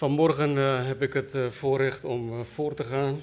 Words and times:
Vanmorgen 0.00 0.56
uh, 0.56 0.86
heb 0.86 1.02
ik 1.02 1.12
het 1.12 1.34
uh, 1.34 1.50
voorrecht 1.50 2.04
om 2.04 2.32
uh, 2.32 2.40
voor 2.40 2.74
te 2.74 2.84
gaan. 2.84 3.22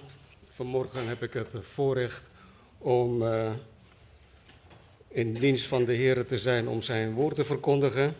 Vanmorgen 0.49 1.08
heb 1.08 1.23
ik 1.23 1.34
het 1.34 1.54
voorrecht 1.62 2.30
om 2.77 3.23
in 5.08 5.34
dienst 5.34 5.66
van 5.66 5.85
de 5.85 5.94
Heer 5.94 6.26
te 6.26 6.38
zijn 6.38 6.68
om 6.68 6.82
zijn 6.82 7.13
woord 7.13 7.35
te 7.35 7.45
verkondigen. 7.45 8.16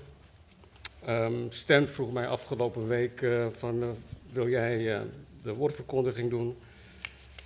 Um, 1.08 1.52
Stan 1.52 1.88
vroeg 1.88 2.12
mij 2.12 2.28
afgelopen 2.28 2.88
week 2.88 3.28
van 3.58 3.98
wil 4.32 4.50
jij 4.50 5.02
de 5.44 5.54
woordverkondiging 5.54 6.30
doen? 6.30 6.58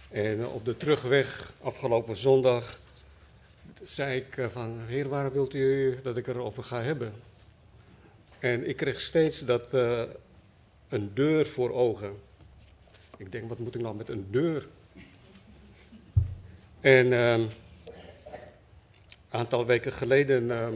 En 0.10 0.48
op 0.48 0.66
de 0.66 0.78
terugweg 0.78 1.54
afgelopen 1.62 2.16
zondag 2.16 2.80
zei 3.84 4.18
ik 4.18 4.48
van 4.52 4.80
Heer 4.88 5.10
waar 5.10 5.34
wilt 5.34 5.54
u 5.54 6.00
dat 6.04 6.18
ik 6.18 6.28
erover 6.28 6.64
ga 6.64 6.82
hebben? 6.82 7.14
En 8.40 8.68
ik 8.68 8.76
kreeg 8.76 9.00
steeds 9.00 9.40
dat 9.40 9.70
een 10.92 11.12
deur 11.14 11.48
voor 11.48 11.72
ogen. 11.72 12.20
Ik 13.18 13.32
denk, 13.32 13.50
wat 13.50 13.60
moet 13.60 13.76
ik 13.76 13.82
nou 13.82 13.96
met 13.96 14.10
een 14.10 14.28
deur? 14.30 14.68
En 16.80 17.12
een 17.12 17.42
uh, 17.42 17.48
aantal 19.30 19.66
weken 19.66 19.94
geleden 19.94 20.44
uh, 20.44 20.68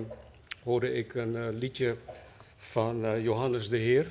hoorde 0.63 0.93
ik 0.93 1.13
een 1.13 1.35
uh, 1.35 1.47
liedje 1.51 1.95
van 2.75 3.05
eh, 3.05 3.23
Johannes 3.23 3.69
de 3.69 3.77
Heer. 3.77 4.07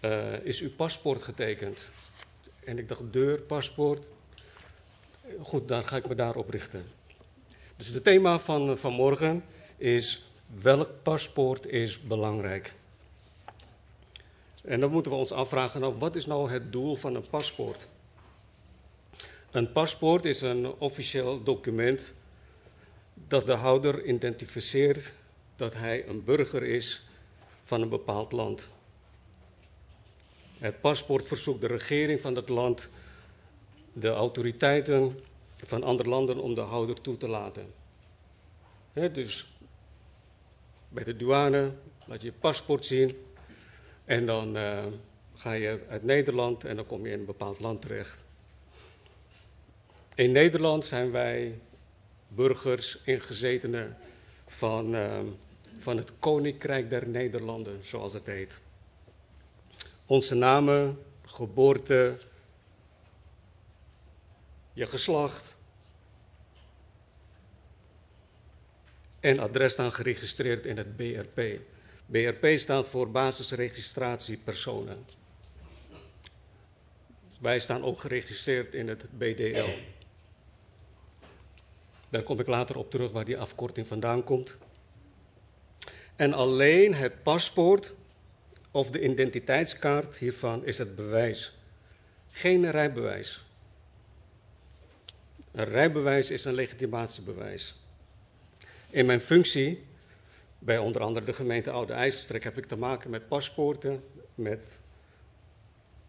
Eh, 0.00 0.44
is 0.44 0.60
uw 0.60 0.70
paspoort 0.70 1.22
getekend? 1.22 1.78
En 2.64 2.78
ik 2.78 2.88
dacht, 2.88 3.12
deur, 3.12 3.40
paspoort. 3.40 4.10
Goed, 5.40 5.68
dan 5.68 5.86
ga 5.86 5.96
ik 5.96 6.08
me 6.08 6.14
daarop 6.14 6.50
richten. 6.50 6.84
Dus 7.76 7.88
het 7.88 8.04
thema 8.04 8.38
van 8.38 8.78
vanmorgen 8.78 9.44
is: 9.76 10.30
welk 10.60 10.90
paspoort 11.02 11.66
is 11.66 12.00
belangrijk? 12.00 12.74
En 14.66 14.80
dan 14.80 14.90
moeten 14.90 15.12
we 15.12 15.18
ons 15.18 15.32
afvragen, 15.32 15.80
nou, 15.80 15.94
wat 15.98 16.16
is 16.16 16.26
nou 16.26 16.50
het 16.50 16.72
doel 16.72 16.94
van 16.94 17.14
een 17.14 17.28
paspoort? 17.30 17.88
Een 19.50 19.72
paspoort 19.72 20.24
is 20.24 20.40
een 20.40 20.66
officieel 20.78 21.42
document 21.42 22.12
dat 23.14 23.46
de 23.46 23.52
houder 23.52 24.04
identificeert 24.04 25.12
dat 25.56 25.74
hij 25.74 26.08
een 26.08 26.24
burger 26.24 26.62
is 26.62 27.06
van 27.64 27.82
een 27.82 27.88
bepaald 27.88 28.32
land. 28.32 28.68
Het 30.58 30.80
paspoort 30.80 31.26
verzoekt 31.26 31.60
de 31.60 31.66
regering 31.66 32.20
van 32.20 32.34
dat 32.34 32.48
land, 32.48 32.88
de 33.92 34.08
autoriteiten 34.08 35.20
van 35.66 35.82
andere 35.82 36.08
landen 36.08 36.38
om 36.38 36.54
de 36.54 36.60
houder 36.60 37.00
toe 37.00 37.16
te 37.16 37.28
laten. 37.28 37.72
Dus 38.92 39.58
bij 40.88 41.04
de 41.04 41.16
douane 41.16 41.72
laat 42.06 42.20
je 42.20 42.26
je 42.26 42.32
paspoort 42.32 42.86
zien 42.86 43.10
en 44.06 44.26
dan 44.26 44.56
uh, 44.56 44.84
ga 45.34 45.52
je 45.52 45.80
uit 45.88 46.02
Nederland 46.02 46.64
en 46.64 46.76
dan 46.76 46.86
kom 46.86 47.06
je 47.06 47.12
in 47.12 47.18
een 47.18 47.24
bepaald 47.24 47.60
land 47.60 47.82
terecht. 47.82 48.24
In 50.14 50.32
Nederland 50.32 50.84
zijn 50.84 51.10
wij 51.10 51.58
burgers, 52.28 52.98
ingezetenen 53.04 53.96
van, 54.46 54.94
uh, 54.94 55.18
van 55.78 55.96
het 55.96 56.12
Koninkrijk 56.18 56.90
der 56.90 57.08
Nederlanden, 57.08 57.80
zoals 57.84 58.12
het 58.12 58.26
heet. 58.26 58.60
Onze 60.06 60.34
namen, 60.34 60.98
geboorte, 61.24 62.16
je 64.72 64.86
geslacht 64.86 65.54
en 69.20 69.38
adres 69.38 69.72
staan 69.72 69.92
geregistreerd 69.92 70.66
in 70.66 70.76
het 70.76 70.96
BRP. 70.96 71.60
BRP 72.06 72.58
staat 72.58 72.86
voor 72.86 73.10
basisregistratie 73.10 74.36
personen. 74.36 75.04
Wij 77.40 77.60
staan 77.60 77.84
ook 77.84 78.00
geregistreerd 78.00 78.74
in 78.74 78.88
het 78.88 79.04
BDL. 79.18 79.68
Daar 82.08 82.22
kom 82.22 82.40
ik 82.40 82.46
later 82.46 82.76
op 82.76 82.90
terug 82.90 83.12
waar 83.12 83.24
die 83.24 83.38
afkorting 83.38 83.86
vandaan 83.86 84.24
komt. 84.24 84.56
En 86.16 86.32
alleen 86.32 86.94
het 86.94 87.22
paspoort 87.22 87.94
of 88.70 88.90
de 88.90 89.02
identiteitskaart 89.02 90.16
hiervan 90.16 90.66
is 90.66 90.78
het 90.78 90.94
bewijs. 90.94 91.58
Geen 92.30 92.70
rijbewijs. 92.70 93.44
Een 95.52 95.64
rijbewijs 95.64 96.30
is 96.30 96.44
een 96.44 96.54
legitimatiebewijs. 96.54 97.74
In 98.90 99.06
mijn 99.06 99.20
functie 99.20 99.84
bij 100.58 100.78
onder 100.78 101.02
andere 101.02 101.26
de 101.26 101.32
gemeente 101.32 101.70
Oude 101.70 101.92
IJsselstreek 101.92 102.44
heb 102.44 102.58
ik 102.58 102.66
te 102.66 102.76
maken 102.76 103.10
met 103.10 103.28
paspoorten, 103.28 104.02
met 104.34 104.80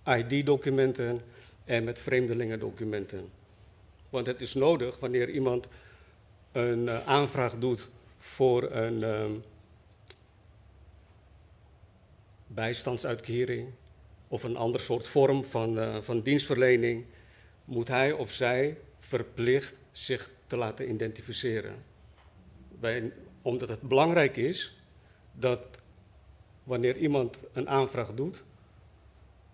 ID-documenten 0.03 1.21
en 1.65 1.83
met 1.83 1.99
vreemdelingendocumenten. 1.99 3.29
Want 4.09 4.27
het 4.27 4.41
is 4.41 4.53
nodig 4.53 4.99
wanneer 4.99 5.29
iemand 5.29 5.67
een 6.51 6.85
uh, 6.85 7.07
aanvraag 7.07 7.57
doet 7.57 7.89
voor 8.19 8.71
een 8.71 9.03
uh, 9.03 9.25
bijstandsuitkering 12.47 13.69
of 14.27 14.43
een 14.43 14.57
ander 14.57 14.79
soort 14.79 15.07
vorm 15.07 15.43
van, 15.43 15.77
uh, 15.77 15.97
van 16.01 16.21
dienstverlening, 16.21 17.05
moet 17.65 17.87
hij 17.87 18.11
of 18.11 18.31
zij 18.31 18.77
verplicht 18.99 19.75
zich 19.91 20.29
te 20.47 20.57
laten 20.57 20.89
identificeren. 20.89 21.75
Omdat 23.47 23.69
het 23.69 23.81
belangrijk 23.81 24.37
is 24.37 24.75
dat 25.31 25.67
wanneer 26.63 26.97
iemand 26.97 27.43
een 27.53 27.69
aanvraag 27.69 28.13
doet, 28.13 28.43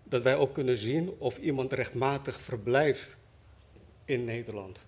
dat 0.02 0.22
wij 0.22 0.36
ook 0.36 0.54
kunnen 0.54 0.78
zien 0.78 1.14
of 1.18 1.38
iemand 1.38 1.72
rechtmatig 1.72 2.40
verblijft 2.40 3.16
in 4.04 4.24
Nederland. 4.24 4.80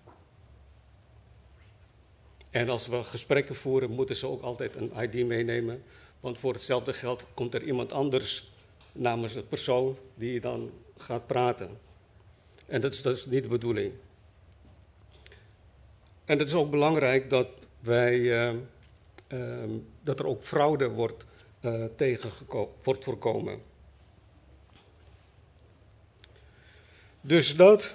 En 2.50 2.68
als 2.68 2.86
we 2.86 3.04
gesprekken 3.04 3.54
voeren, 3.54 3.90
moeten 3.90 4.16
ze 4.16 4.26
ook 4.26 4.42
altijd 4.42 4.76
een 4.76 4.92
ID 5.00 5.26
meenemen. 5.26 5.82
Want 6.20 6.38
voor 6.38 6.52
hetzelfde 6.52 6.92
geld 6.92 7.26
komt 7.34 7.54
er 7.54 7.62
iemand 7.62 7.92
anders 7.92 8.50
namens 8.92 9.32
de 9.32 9.42
persoon 9.42 9.96
die 10.14 10.40
dan 10.40 10.70
gaat 10.96 11.26
praten. 11.26 11.78
En 12.66 12.80
dat 12.80 12.94
is, 12.94 13.04
is 13.04 13.26
niet 13.26 13.42
de 13.42 13.48
bedoeling. 13.48 13.92
En 16.24 16.38
het 16.38 16.48
is 16.48 16.54
ook 16.54 16.70
belangrijk 16.70 17.30
dat 17.30 17.48
wij. 17.80 18.18
Uh, 18.18 18.56
dat 20.02 20.18
er 20.18 20.26
ook 20.26 20.42
fraude 20.42 20.88
wordt, 20.88 21.24
uh, 21.60 21.86
wordt 22.82 23.04
voorkomen. 23.04 23.62
Dus 27.20 27.56
dat. 27.56 27.94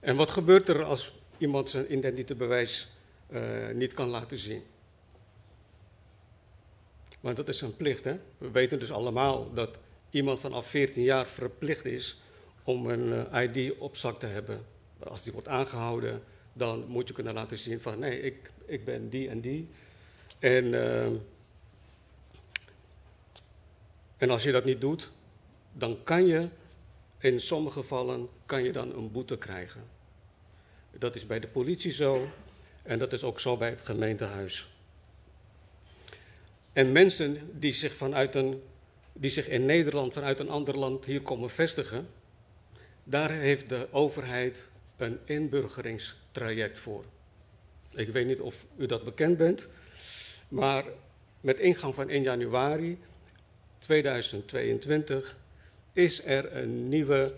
En 0.00 0.16
wat 0.16 0.30
gebeurt 0.30 0.68
er 0.68 0.84
als 0.84 1.12
iemand 1.38 1.70
zijn 1.70 1.92
identiteitsbewijs 1.92 2.90
uh, 3.30 3.68
niet 3.68 3.92
kan 3.92 4.08
laten 4.08 4.38
zien? 4.38 4.62
Want 7.20 7.36
dat 7.36 7.48
is 7.48 7.60
een 7.60 7.76
plicht, 7.76 8.04
hè? 8.04 8.18
We 8.38 8.50
weten 8.50 8.78
dus 8.78 8.92
allemaal 8.92 9.52
dat 9.54 9.78
iemand 10.10 10.40
vanaf 10.40 10.66
14 10.66 11.02
jaar 11.02 11.26
verplicht 11.26 11.84
is 11.84 12.20
om 12.62 12.86
een 12.86 13.26
ID 13.34 13.78
op 13.78 13.96
zak 13.96 14.18
te 14.18 14.26
hebben 14.26 14.73
als 15.08 15.22
die 15.22 15.32
wordt 15.32 15.48
aangehouden, 15.48 16.22
dan 16.52 16.86
moet 16.86 17.08
je 17.08 17.14
kunnen 17.14 17.34
laten 17.34 17.58
zien 17.58 17.80
van 17.80 17.98
nee, 17.98 18.20
ik, 18.20 18.50
ik 18.66 18.84
ben 18.84 19.08
die 19.08 19.28
en 19.28 19.40
die. 19.40 19.68
En, 20.38 20.64
uh, 20.64 21.06
en 24.16 24.30
als 24.30 24.42
je 24.42 24.52
dat 24.52 24.64
niet 24.64 24.80
doet, 24.80 25.10
dan 25.72 26.02
kan 26.02 26.26
je 26.26 26.48
in 27.18 27.40
sommige 27.40 27.78
gevallen 27.78 28.28
kan 28.46 28.62
je 28.62 28.72
dan 28.72 28.94
een 28.96 29.12
boete 29.12 29.38
krijgen. 29.38 29.84
Dat 30.90 31.14
is 31.14 31.26
bij 31.26 31.40
de 31.40 31.48
politie 31.48 31.92
zo 31.92 32.28
en 32.82 32.98
dat 32.98 33.12
is 33.12 33.22
ook 33.22 33.40
zo 33.40 33.56
bij 33.56 33.68
het 33.68 33.80
gemeentehuis. 33.80 34.68
En 36.72 36.92
mensen 36.92 37.50
die 37.60 37.72
zich, 37.72 37.96
vanuit 37.96 38.34
een, 38.34 38.62
die 39.12 39.30
zich 39.30 39.48
in 39.48 39.66
Nederland 39.66 40.12
vanuit 40.12 40.38
een 40.38 40.50
ander 40.50 40.78
land 40.78 41.04
hier 41.04 41.22
komen 41.22 41.50
vestigen, 41.50 42.08
daar 43.04 43.30
heeft 43.30 43.68
de 43.68 43.88
overheid 43.90 44.68
een 44.96 45.18
inburgeringstraject 45.24 46.78
voor. 46.78 47.04
Ik 47.90 48.08
weet 48.08 48.26
niet 48.26 48.40
of 48.40 48.66
u 48.76 48.86
dat 48.86 49.04
bekend 49.04 49.36
bent, 49.36 49.66
maar 50.48 50.84
met 51.40 51.58
ingang 51.58 51.94
van 51.94 52.08
1 52.08 52.22
januari 52.22 52.98
2022 53.78 55.36
is 55.92 56.24
er 56.24 56.56
een 56.56 56.88
nieuwe 56.88 57.34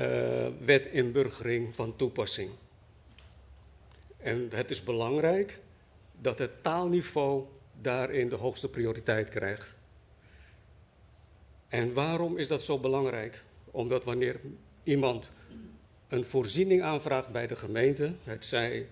uh, 0.00 0.46
wet 0.64 0.86
inburgering 0.86 1.74
van 1.74 1.96
toepassing. 1.96 2.50
En 4.16 4.48
het 4.52 4.70
is 4.70 4.82
belangrijk 4.82 5.58
dat 6.20 6.38
het 6.38 6.62
taalniveau 6.62 7.44
daarin 7.80 8.28
de 8.28 8.36
hoogste 8.36 8.68
prioriteit 8.68 9.28
krijgt. 9.28 9.74
En 11.68 11.92
waarom 11.92 12.38
is 12.38 12.48
dat 12.48 12.62
zo 12.62 12.78
belangrijk? 12.78 13.42
Omdat 13.70 14.04
wanneer 14.04 14.40
iemand 14.82 15.30
een 16.12 16.24
voorziening 16.24 16.82
aanvraagt 16.82 17.28
bij 17.28 17.46
de 17.46 17.56
gemeente, 17.56 18.12
het 18.24 18.44
zij 18.44 18.88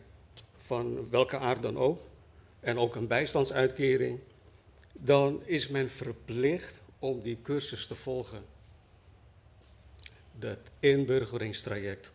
van 0.58 1.10
welke 1.10 1.38
aard 1.38 1.62
dan 1.62 1.78
ook, 1.78 2.00
en 2.60 2.78
ook 2.78 2.94
een 2.94 3.06
bijstandsuitkering, 3.06 4.18
dan 4.92 5.42
is 5.44 5.68
men 5.68 5.90
verplicht 5.90 6.74
om 6.98 7.22
die 7.22 7.38
cursus 7.42 7.86
te 7.86 7.94
volgen. 7.94 8.44
Dat 10.38 10.58
inburgeringstraject. 10.78 12.10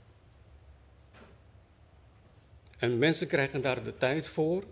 En 2.78 2.98
mensen 2.98 3.28
krijgen 3.28 3.62
daar 3.62 3.84
de 3.84 3.98
tijd 3.98 4.28
voor 4.28 4.64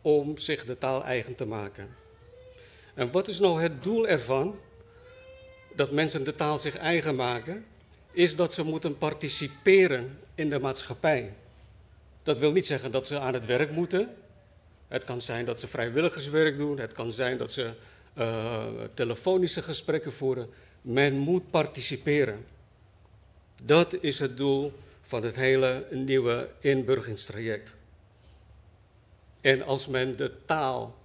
om 0.00 0.38
zich 0.38 0.64
de 0.64 0.78
taal 0.78 1.04
eigen 1.04 1.34
te 1.34 1.46
maken. 1.46 1.88
En 2.94 3.10
wat 3.10 3.28
is 3.28 3.38
nou 3.38 3.62
het 3.62 3.82
doel 3.82 4.08
ervan? 4.08 4.58
Dat 5.74 5.90
mensen 5.90 6.24
de 6.24 6.34
taal 6.34 6.58
zich 6.58 6.76
eigen 6.76 7.16
maken, 7.16 7.64
is 8.12 8.36
dat 8.36 8.52
ze 8.52 8.62
moeten 8.62 8.98
participeren 8.98 10.18
in 10.34 10.50
de 10.50 10.58
maatschappij. 10.58 11.32
Dat 12.22 12.38
wil 12.38 12.52
niet 12.52 12.66
zeggen 12.66 12.90
dat 12.90 13.06
ze 13.06 13.18
aan 13.18 13.34
het 13.34 13.46
werk 13.46 13.70
moeten. 13.70 14.14
Het 14.88 15.04
kan 15.04 15.22
zijn 15.22 15.44
dat 15.44 15.60
ze 15.60 15.68
vrijwilligerswerk 15.68 16.56
doen. 16.56 16.78
Het 16.78 16.92
kan 16.92 17.12
zijn 17.12 17.36
dat 17.36 17.52
ze 17.52 17.72
uh, 18.18 18.64
telefonische 18.94 19.62
gesprekken 19.62 20.12
voeren. 20.12 20.48
Men 20.80 21.16
moet 21.16 21.50
participeren. 21.50 22.44
Dat 23.62 23.96
is 24.00 24.18
het 24.18 24.36
doel 24.36 24.72
van 25.02 25.22
het 25.22 25.36
hele 25.36 25.86
nieuwe 25.90 26.48
inburgingstraject. 26.60 27.74
En 29.40 29.62
als 29.62 29.88
men 29.88 30.16
de 30.16 30.32
taal, 30.44 30.96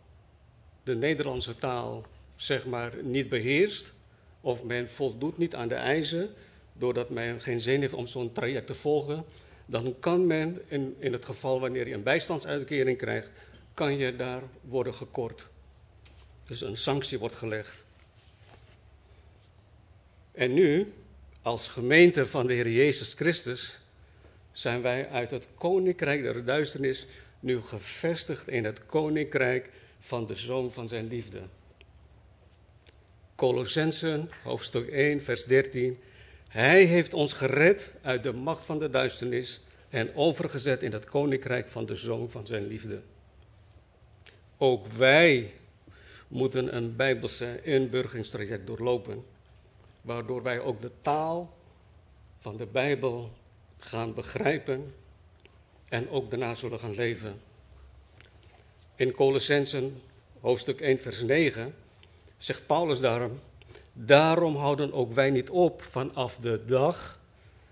de 0.84 0.96
Nederlandse 0.96 1.56
taal, 1.56 2.06
zeg 2.36 2.66
maar, 2.66 2.94
niet 3.02 3.30
beheerst, 3.30 3.94
of 4.42 4.64
men 4.64 4.90
voldoet 4.90 5.38
niet 5.38 5.56
aan 5.56 5.68
de 5.68 5.76
eisen, 5.76 6.30
doordat 6.78 7.10
men 7.10 7.42
geen 7.42 7.62
zin 7.62 7.82
heeft 7.82 7.94
om 7.94 8.08
zo'n 8.08 8.32
traject 8.32 8.68
te 8.68 8.76
volgen, 8.76 9.26
dan 9.66 9.96
kan 10.00 10.28
men, 10.28 10.62
in, 10.68 10.96
in 11.00 11.14
het 11.14 11.26
geval 11.26 11.60
wanneer 11.60 11.88
je 11.88 11.94
een 11.94 12.04
bijstandsuitkering 12.04 12.98
krijgt, 12.98 13.30
kan 13.74 13.98
je 13.98 14.16
daar 14.16 14.42
worden 14.62 14.94
gekort. 14.94 15.48
Dus 16.46 16.62
een 16.62 16.78
sanctie 16.78 17.20
wordt 17.20 17.36
gelegd. 17.36 17.84
En 20.32 20.54
nu, 20.54 20.94
als 21.42 21.68
gemeente 21.68 22.28
van 22.28 22.48
de 22.48 22.54
Heer 22.54 22.70
Jezus 22.70 23.14
Christus, 23.14 23.80
zijn 24.52 24.82
wij 24.82 25.10
uit 25.10 25.32
het 25.32 25.48
koninkrijk 25.56 26.22
der 26.22 26.46
duisternis 26.46 27.08
nu 27.40 27.62
gevestigd 27.62 28.48
in 28.48 28.66
het 28.66 28.86
koninkrijk 28.86 29.70
van 30.00 30.28
de 30.28 30.36
Zoon 30.36 30.72
van 30.72 30.88
zijn 30.88 31.08
liefde. 31.08 31.42
Colossensen, 33.36 34.30
hoofdstuk 34.44 34.88
1, 34.88 35.22
vers 35.22 35.44
13. 35.44 35.98
Hij 36.56 36.84
heeft 36.84 37.14
ons 37.14 37.34
gered 37.34 37.92
uit 38.02 38.24
de 38.24 38.34
macht 38.34 38.64
van 38.64 38.80
de 38.80 38.90
duisternis 38.90 39.62
en 39.90 40.16
overgezet 40.16 40.84
in 40.84 40.92
het 40.92 41.06
koninkrijk 41.06 41.68
van 41.68 41.86
de 41.86 41.96
Zoon 41.96 42.30
van 42.30 42.46
zijn 42.46 42.68
liefde. 42.68 43.02
Ook 44.58 44.88
wij 44.88 45.54
moeten 46.28 46.76
een 46.76 46.96
bijbelse 46.96 47.62
inburgingstraject 47.64 48.68
doorlopen, 48.68 49.26
waardoor 50.02 50.44
wij 50.44 50.60
ook 50.60 50.82
de 50.82 50.92
taal 51.02 51.58
van 52.40 52.58
de 52.58 52.66
Bijbel 52.66 53.32
gaan 53.80 54.14
begrijpen 54.14 54.94
en 55.90 56.10
ook 56.10 56.30
daarna 56.30 56.56
zullen 56.56 56.80
gaan 56.80 56.96
leven. 56.96 57.42
In 58.96 59.12
Colossensen 59.12 60.02
hoofdstuk 60.40 60.82
1 60.82 61.00
vers 61.00 61.22
9 61.22 61.76
zegt 62.38 62.66
Paulus 62.66 63.00
daarom, 63.00 63.40
daarom 63.98 64.56
houden 64.56 64.94
ook 64.94 65.14
wij 65.14 65.30
niet 65.30 65.50
op 65.50 65.82
vanaf 65.82 66.38
de 66.38 66.64
dag 66.66 67.20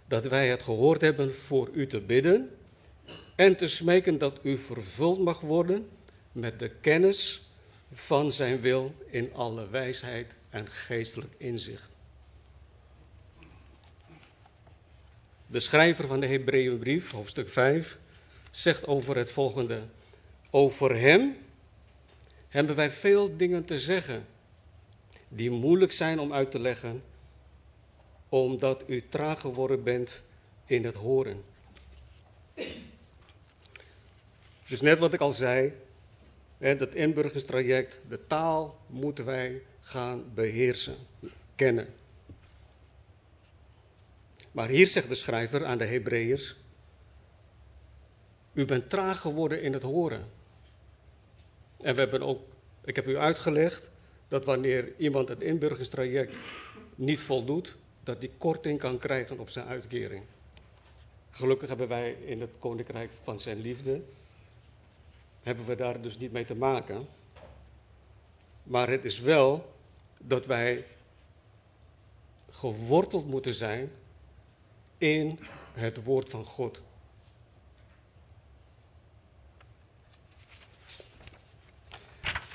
dat 0.08 0.26
wij 0.26 0.50
het 0.50 0.64
gehoord 0.64 1.02
hebben 1.02 1.36
voor 1.36 1.70
u 1.74 1.88
te 1.88 2.02
bidden 2.02 2.50
en 3.36 3.56
te 3.56 3.68
smeken 3.68 4.18
dat 4.18 4.40
u 4.44 4.58
vervuld 4.58 5.20
mag 5.20 5.40
worden 5.40 5.90
met 6.32 6.60
de 6.60 6.70
kennis 6.70 7.50
van 7.94 8.32
zijn 8.32 8.62
wil 8.62 8.94
in 9.10 9.34
alle 9.34 9.70
wijsheid 9.70 10.36
en 10.50 10.68
geestelijk 10.68 11.34
inzicht. 11.38 11.92
De 15.48 15.60
schrijver 15.60 16.08
van 16.08 16.20
de 16.20 16.28
Hebreeënbrief, 16.28 17.12
hoofdstuk 17.12 17.50
5, 17.50 17.98
zegt 18.52 18.88
over 18.88 19.18
het 19.18 19.32
volgende. 19.32 19.82
Over 20.50 20.98
hem 20.98 21.38
hebben 22.50 22.76
wij 22.76 22.92
veel 22.92 23.38
dingen 23.38 23.66
te 23.66 23.80
zeggen 23.80 24.26
die 25.36 25.52
moeilijk 25.52 25.92
zijn 25.92 26.20
om 26.20 26.34
uit 26.34 26.52
te 26.52 26.60
leggen, 26.60 27.04
omdat 28.30 28.84
u 28.88 29.08
traag 29.10 29.42
geworden 29.42 29.84
bent 29.84 30.22
in 30.66 30.86
het 30.86 30.96
horen. 30.96 31.44
Dus 34.68 34.82
net 34.82 35.00
wat 35.00 35.14
ik 35.14 35.20
al 35.20 35.34
zei, 35.34 35.74
dat 36.58 36.94
inburgerstraject, 36.94 38.00
de 38.10 38.28
taal 38.28 38.80
moeten 38.88 39.26
wij 39.26 39.62
gaan 39.82 40.32
beheersen, 40.34 40.96
kennen. 41.56 41.88
Maar 44.52 44.68
hier 44.68 44.88
zegt 44.88 45.10
de 45.10 45.16
schrijver 45.16 45.66
aan 45.66 45.78
de 45.78 45.86
Hebreeërs, 45.86 46.56
u 48.54 48.66
bent 48.66 48.90
traag 48.90 49.20
geworden 49.20 49.62
in 49.62 49.74
het 49.74 49.84
horen. 49.84 50.30
En 51.80 51.96
we 51.96 52.02
hebben 52.02 52.22
ook, 52.22 52.42
ik 52.84 52.96
heb 52.96 53.08
u 53.08 53.18
uitgelegd 53.18 53.92
dat 54.34 54.46
wanneer 54.46 54.94
iemand 54.98 55.30
het 55.30 55.42
inburgerstraject 55.42 56.38
niet 56.96 57.20
voldoet, 57.20 57.76
dat 58.04 58.22
die 58.22 58.32
korting 58.38 58.80
kan 58.80 58.98
krijgen 58.98 59.40
op 59.40 59.50
zijn 59.50 59.68
uitkering. 59.68 60.24
Gelukkig 61.30 61.68
hebben 61.68 61.88
wij 61.88 62.12
in 62.12 62.42
het 62.42 62.56
Koninkrijk 62.60 63.12
van 63.24 63.40
zijn 63.40 63.60
liefde, 63.60 64.02
hebben 65.44 65.66
we 65.66 65.76
daar 65.76 66.02
dus 66.02 66.18
niet 66.18 66.32
mee 66.32 66.46
te 66.46 66.56
maken. 66.56 67.08
Maar 68.64 68.90
het 68.90 69.06
is 69.06 69.20
wel 69.20 69.74
dat 70.18 70.46
wij 70.46 70.86
geworteld 72.50 73.28
moeten 73.28 73.54
zijn 73.54 73.92
in 74.98 75.40
het 75.74 76.04
woord 76.04 76.30
van 76.30 76.46
God. 76.46 76.82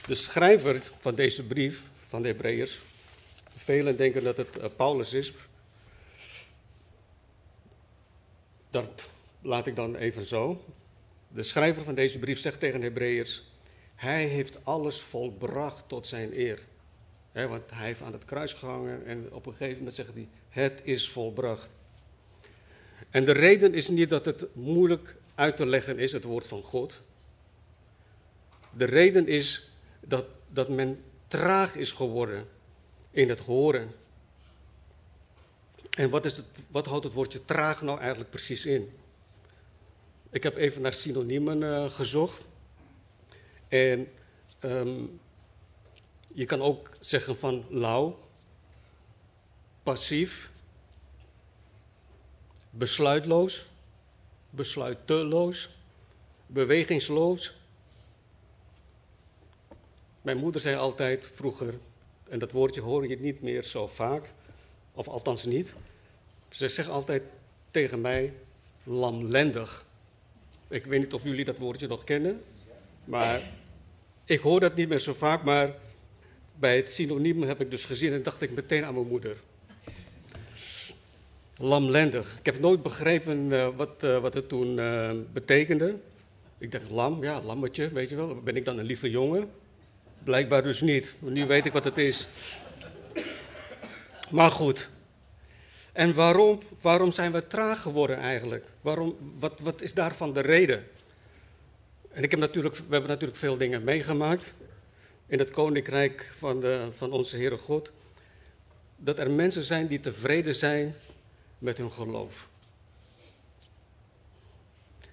De 0.08 0.14
schrijver 0.14 0.90
van 0.98 1.14
deze 1.14 1.42
brief 1.42 1.82
van 2.06 2.22
de 2.22 2.28
Hebreeërs, 2.28 2.78
velen 3.56 3.96
denken 3.96 4.24
dat 4.24 4.36
het 4.36 4.56
eh, 4.56 4.68
Paulus 4.76 5.12
is. 5.12 5.32
Dat 8.70 9.08
laat 9.42 9.66
ik 9.66 9.76
dan 9.76 9.96
even 9.96 10.24
zo. 10.24 10.64
De 11.28 11.42
schrijver 11.42 11.84
van 11.84 11.94
deze 11.94 12.18
brief 12.18 12.40
zegt 12.40 12.60
tegen 12.60 12.80
de 12.80 12.86
Hebreeërs: 12.86 13.42
Hij 13.94 14.24
heeft 14.24 14.58
alles 14.64 15.00
volbracht 15.00 15.88
tot 15.88 16.06
zijn 16.06 16.38
eer. 16.38 16.58
want 17.32 17.70
hij 17.70 17.86
heeft 17.86 18.02
aan 18.02 18.12
het 18.12 18.24
kruis 18.24 18.52
gehangen 18.52 19.06
en 19.06 19.32
op 19.32 19.46
een 19.46 19.52
gegeven 19.52 19.78
moment 19.78 19.94
zegt 19.94 20.14
hij: 20.14 20.28
Het 20.48 20.80
is 20.84 21.08
volbracht. 21.08 21.70
En 23.10 23.24
de 23.24 23.32
reden 23.32 23.74
is 23.74 23.88
niet 23.88 24.10
dat 24.10 24.24
het 24.24 24.54
moeilijk 24.54 25.16
uit 25.34 25.56
te 25.56 25.66
leggen 25.66 25.98
is, 25.98 26.12
het 26.12 26.24
woord 26.24 26.46
van 26.46 26.62
God. 26.62 27.00
De 28.70 28.84
reden 28.84 29.26
is 29.26 29.67
dat, 30.08 30.26
dat 30.52 30.68
men 30.68 31.04
traag 31.26 31.74
is 31.74 31.92
geworden 31.92 32.48
in 33.10 33.28
het 33.28 33.40
horen. 33.40 33.94
En 35.90 36.10
wat, 36.10 36.24
is 36.24 36.36
het, 36.36 36.46
wat 36.68 36.86
houdt 36.86 37.04
het 37.04 37.12
woordje 37.12 37.44
traag 37.44 37.82
nou 37.82 37.98
eigenlijk 37.98 38.30
precies 38.30 38.66
in? 38.66 38.90
Ik 40.30 40.42
heb 40.42 40.56
even 40.56 40.82
naar 40.82 40.94
synoniemen 40.94 41.62
uh, 41.62 41.90
gezocht. 41.90 42.46
En 43.68 44.08
um, 44.60 45.20
je 46.32 46.44
kan 46.44 46.62
ook 46.62 46.90
zeggen 47.00 47.38
van 47.38 47.64
lauw, 47.68 48.18
passief, 49.82 50.50
besluitloos, 52.70 53.64
besluiteloos, 54.50 55.70
bewegingsloos. 56.46 57.56
Mijn 60.22 60.36
moeder 60.36 60.60
zei 60.60 60.76
altijd 60.76 61.30
vroeger, 61.34 61.74
en 62.28 62.38
dat 62.38 62.52
woordje 62.52 62.80
hoor 62.80 63.08
je 63.08 63.20
niet 63.20 63.42
meer 63.42 63.62
zo 63.62 63.86
vaak, 63.86 64.32
of 64.92 65.08
althans 65.08 65.44
niet. 65.44 65.74
Ze 66.48 66.68
zegt 66.68 66.88
altijd 66.88 67.22
tegen 67.70 68.00
mij, 68.00 68.32
lamlendig. 68.82 69.86
Ik 70.68 70.84
weet 70.84 71.00
niet 71.00 71.14
of 71.14 71.22
jullie 71.22 71.44
dat 71.44 71.58
woordje 71.58 71.86
nog 71.86 72.04
kennen, 72.04 72.42
maar 73.04 73.42
ik 74.24 74.40
hoor 74.40 74.60
dat 74.60 74.74
niet 74.74 74.88
meer 74.88 74.98
zo 74.98 75.14
vaak, 75.14 75.42
maar 75.42 75.74
bij 76.58 76.76
het 76.76 76.88
synoniem 76.88 77.42
heb 77.42 77.60
ik 77.60 77.70
dus 77.70 77.84
gezien 77.84 78.12
en 78.12 78.22
dacht 78.22 78.40
ik 78.40 78.50
meteen 78.50 78.84
aan 78.84 78.94
mijn 78.94 79.06
moeder. 79.06 79.36
Lamlendig. 81.56 82.38
Ik 82.38 82.46
heb 82.46 82.60
nooit 82.60 82.82
begrepen 82.82 83.50
uh, 83.50 83.68
wat, 83.76 84.04
uh, 84.04 84.18
wat 84.18 84.34
het 84.34 84.48
toen 84.48 84.78
uh, 84.78 85.10
betekende. 85.32 85.96
Ik 86.58 86.72
dacht, 86.72 86.90
lam, 86.90 87.22
ja, 87.22 87.42
lammetje, 87.42 87.88
weet 87.88 88.08
je 88.08 88.16
wel. 88.16 88.42
Ben 88.42 88.56
ik 88.56 88.64
dan 88.64 88.78
een 88.78 88.84
lieve 88.84 89.10
jongen? 89.10 89.50
Blijkbaar 90.28 90.62
dus 90.62 90.80
niet. 90.80 91.14
Nu 91.18 91.46
weet 91.46 91.64
ik 91.64 91.72
wat 91.72 91.84
het 91.84 91.98
is. 91.98 92.28
Maar 94.30 94.50
goed. 94.50 94.88
En 95.92 96.14
waarom, 96.14 96.60
waarom 96.80 97.12
zijn 97.12 97.32
we 97.32 97.46
traag 97.46 97.82
geworden 97.82 98.18
eigenlijk? 98.18 98.64
Waarom, 98.80 99.16
wat, 99.38 99.60
wat 99.60 99.82
is 99.82 99.94
daarvan 99.94 100.32
de 100.32 100.40
reden? 100.40 100.86
En 102.10 102.22
ik 102.22 102.30
heb 102.30 102.40
natuurlijk, 102.40 102.76
we 102.76 102.82
hebben 102.88 103.08
natuurlijk 103.08 103.38
veel 103.38 103.56
dingen 103.56 103.84
meegemaakt 103.84 104.54
in 105.26 105.38
het 105.38 105.50
koninkrijk 105.50 106.32
van, 106.38 106.60
de, 106.60 106.88
van 106.96 107.12
onze 107.12 107.36
Heere 107.36 107.58
God. 107.58 107.90
Dat 108.96 109.18
er 109.18 109.30
mensen 109.30 109.64
zijn 109.64 109.86
die 109.86 110.00
tevreden 110.00 110.54
zijn 110.54 110.94
met 111.58 111.78
hun 111.78 111.92
geloof. 111.92 112.48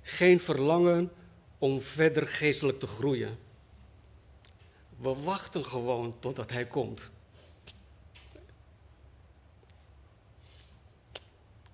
Geen 0.01 0.39
verlangen 0.39 1.11
om 1.57 1.81
verder 1.81 2.27
geestelijk 2.27 2.79
te 2.79 2.87
groeien. 2.87 3.43
We 4.97 5.13
wachten 5.23 5.65
gewoon 5.65 6.15
totdat 6.19 6.51
Hij 6.51 6.65
komt. 6.65 7.09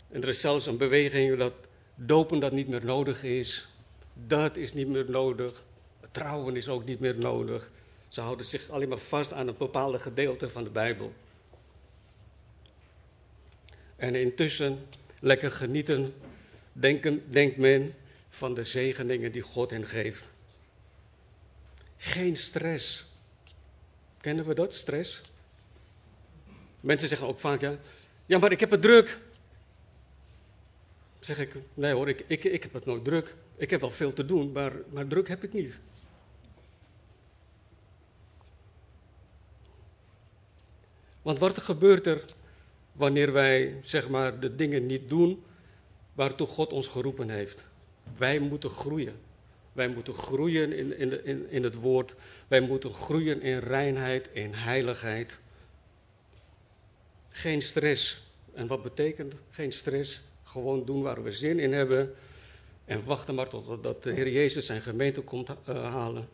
En 0.09 0.21
er 0.21 0.27
is 0.27 0.39
zelfs 0.39 0.65
een 0.65 0.77
beweging 0.77 1.37
dat 1.37 1.53
dopen 1.95 2.39
dat 2.39 2.51
niet 2.51 2.67
meer 2.67 2.85
nodig 2.85 3.23
is. 3.23 3.67
Dat 4.13 4.55
is 4.55 4.73
niet 4.73 4.87
meer 4.87 5.09
nodig. 5.09 5.63
Trouwen 6.11 6.55
is 6.55 6.67
ook 6.67 6.85
niet 6.85 6.99
meer 6.99 7.17
nodig. 7.17 7.71
Ze 8.07 8.21
houden 8.21 8.45
zich 8.45 8.69
alleen 8.69 8.89
maar 8.89 8.97
vast 8.97 9.33
aan 9.33 9.47
een 9.47 9.57
bepaalde 9.57 9.99
gedeelte 9.99 10.49
van 10.49 10.63
de 10.63 10.69
Bijbel. 10.69 11.13
En 13.95 14.15
intussen 14.15 14.87
lekker 15.19 15.51
genieten, 15.51 16.13
denken, 16.73 17.31
denkt 17.31 17.57
men, 17.57 17.95
van 18.29 18.53
de 18.53 18.63
zegeningen 18.63 19.31
die 19.31 19.41
God 19.41 19.69
hen 19.69 19.87
geeft. 19.87 20.29
Geen 21.97 22.37
stress. 22.37 23.10
Kennen 24.21 24.45
we 24.45 24.53
dat, 24.53 24.73
stress? 24.73 25.21
Mensen 26.79 27.07
zeggen 27.07 27.27
ook 27.27 27.39
vaak, 27.39 27.61
ja, 27.61 27.77
ja 28.25 28.39
maar 28.39 28.51
ik 28.51 28.59
heb 28.59 28.71
het 28.71 28.81
druk. 28.81 29.19
zeg 31.19 31.39
ik, 31.39 31.55
nee 31.73 31.93
hoor, 31.93 32.09
ik, 32.09 32.23
ik, 32.27 32.43
ik 32.43 32.63
heb 32.63 32.73
het 32.73 32.85
nooit 32.85 33.03
druk. 33.03 33.35
Ik 33.55 33.69
heb 33.69 33.81
wel 33.81 33.91
veel 33.91 34.13
te 34.13 34.25
doen, 34.25 34.51
maar, 34.51 34.73
maar 34.89 35.07
druk 35.07 35.27
heb 35.27 35.43
ik 35.43 35.53
niet. 35.53 35.79
Want 41.21 41.39
wat 41.39 41.59
gebeurt 41.59 42.05
er 42.05 42.25
wanneer 42.91 43.31
wij 43.31 43.79
zeg 43.83 44.09
maar, 44.09 44.39
de 44.39 44.55
dingen 44.55 44.85
niet 44.85 45.09
doen 45.09 45.43
waartoe 46.13 46.47
God 46.47 46.71
ons 46.71 46.87
geroepen 46.87 47.29
heeft? 47.29 47.63
Wij 48.17 48.39
moeten 48.39 48.69
groeien. 48.69 49.30
Wij 49.73 49.87
moeten 49.87 50.13
groeien 50.13 50.73
in, 50.73 50.97
in, 50.97 51.25
in, 51.25 51.49
in 51.49 51.63
het 51.63 51.75
woord. 51.75 52.15
Wij 52.47 52.61
moeten 52.61 52.93
groeien 52.93 53.41
in 53.41 53.57
reinheid, 53.57 54.29
in 54.33 54.53
heiligheid. 54.53 55.39
Geen 57.29 57.61
stress. 57.61 58.23
En 58.53 58.67
wat 58.67 58.83
betekent 58.83 59.35
geen 59.49 59.73
stress? 59.73 60.21
Gewoon 60.43 60.85
doen 60.85 61.01
waar 61.01 61.23
we 61.23 61.31
zin 61.31 61.59
in 61.59 61.73
hebben. 61.73 62.15
En 62.85 63.05
wachten 63.05 63.35
maar 63.35 63.49
totdat 63.49 64.03
de 64.03 64.13
Heer 64.13 64.29
Jezus 64.29 64.65
zijn 64.65 64.81
gemeente 64.81 65.21
komt 65.21 65.49
uh, 65.49 65.93
halen. 65.93 66.27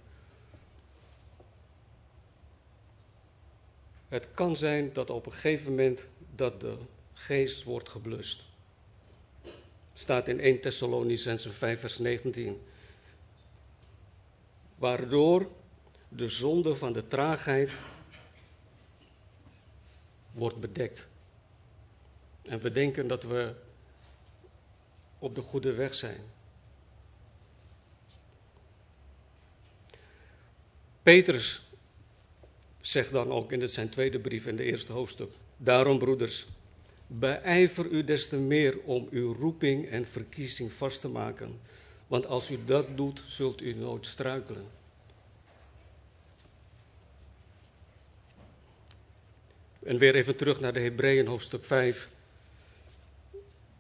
Het 4.07 4.27
kan 4.33 4.55
zijn 4.55 4.93
dat 4.93 5.09
op 5.09 5.25
een 5.25 5.31
gegeven 5.31 5.69
moment 5.69 6.05
dat 6.35 6.61
de 6.61 6.75
geest 7.13 7.63
wordt 7.63 7.89
geblust. 7.89 8.43
Staat 9.93 10.27
in 10.27 10.39
1 10.39 10.59
Thessalonicense 10.59 11.51
5 11.51 11.79
vers 11.79 11.97
19. 11.97 12.61
Waardoor 14.77 15.51
de 16.09 16.29
zonde 16.29 16.75
van 16.75 16.93
de 16.93 17.07
traagheid 17.07 17.71
wordt 20.31 20.59
bedekt. 20.59 21.07
En 22.41 22.59
we 22.59 22.71
denken 22.71 23.07
dat 23.07 23.23
we 23.23 23.53
op 25.19 25.35
de 25.35 25.41
goede 25.41 25.73
weg 25.73 25.95
zijn. 25.95 26.19
Petrus 31.03 31.67
zegt 32.81 33.11
dan 33.11 33.31
ook 33.31 33.51
in 33.51 33.69
zijn 33.69 33.89
tweede 33.89 34.19
brief 34.19 34.45
in 34.45 34.55
de 34.55 34.63
eerste 34.63 34.91
hoofdstuk. 34.91 35.31
Daarom, 35.57 35.99
broeders, 35.99 36.47
beijver 37.07 37.85
u 37.85 38.03
des 38.03 38.29
te 38.29 38.37
meer 38.37 38.79
om 38.81 39.07
uw 39.11 39.33
roeping 39.33 39.89
en 39.89 40.07
verkiezing 40.07 40.73
vast 40.73 41.01
te 41.01 41.07
maken. 41.07 41.59
Want 42.07 42.25
als 42.25 42.51
u 42.51 42.59
dat 42.65 42.97
doet, 42.97 43.23
zult 43.25 43.61
u 43.61 43.73
nooit 43.73 44.05
struikelen. 44.05 44.65
En 49.83 49.97
weer 49.97 50.15
even 50.15 50.35
terug 50.35 50.59
naar 50.59 50.73
de 50.73 50.79
Hebreeën 50.79 51.27
hoofdstuk 51.27 51.65
5. 51.65 52.09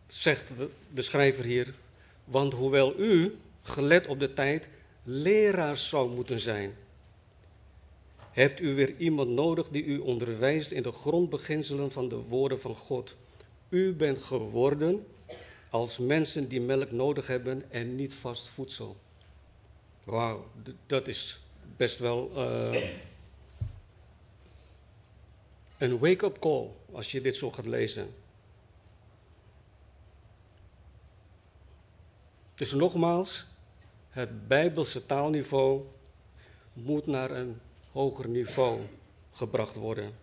Zegt 0.07 0.51
de 0.93 1.01
schrijver 1.01 1.43
hier, 1.43 1.73
want 2.23 2.53
hoewel 2.53 2.99
u, 2.99 3.37
gelet 3.61 4.07
op 4.07 4.19
de 4.19 4.33
tijd, 4.33 4.67
leraars 5.03 5.89
zou 5.89 6.09
moeten 6.09 6.39
zijn 6.39 6.75
hebt 8.37 8.59
u 8.59 8.75
weer 8.75 8.95
iemand 8.97 9.29
nodig 9.29 9.69
die 9.69 9.83
u 9.83 9.97
onderwijst 9.97 10.71
in 10.71 10.83
de 10.83 10.91
grondbeginselen 10.91 11.91
van 11.91 12.09
de 12.09 12.15
woorden 12.15 12.61
van 12.61 12.75
God. 12.75 13.15
U 13.69 13.93
bent 13.93 14.17
geworden 14.17 15.05
als 15.69 15.97
mensen 15.97 16.47
die 16.47 16.61
melk 16.61 16.91
nodig 16.91 17.27
hebben 17.27 17.71
en 17.71 17.95
niet 17.95 18.13
vast 18.13 18.47
voedsel. 18.47 18.97
Wauw, 20.03 20.45
dat 20.85 21.07
is 21.07 21.39
best 21.77 21.99
wel 21.99 22.31
uh, 22.35 22.89
een 25.77 25.99
wake-up 25.99 26.39
call 26.39 26.69
als 26.91 27.11
je 27.11 27.21
dit 27.21 27.35
zo 27.35 27.51
gaat 27.51 27.65
lezen. 27.65 28.13
Dus 32.55 32.71
nogmaals, 32.71 33.45
het 34.09 34.47
Bijbelse 34.47 35.05
taalniveau 35.05 35.85
moet 36.73 37.05
naar 37.05 37.31
een 37.31 37.59
hoger 37.91 38.27
niveau 38.27 38.81
gebracht 39.31 39.75
worden. 39.75 40.15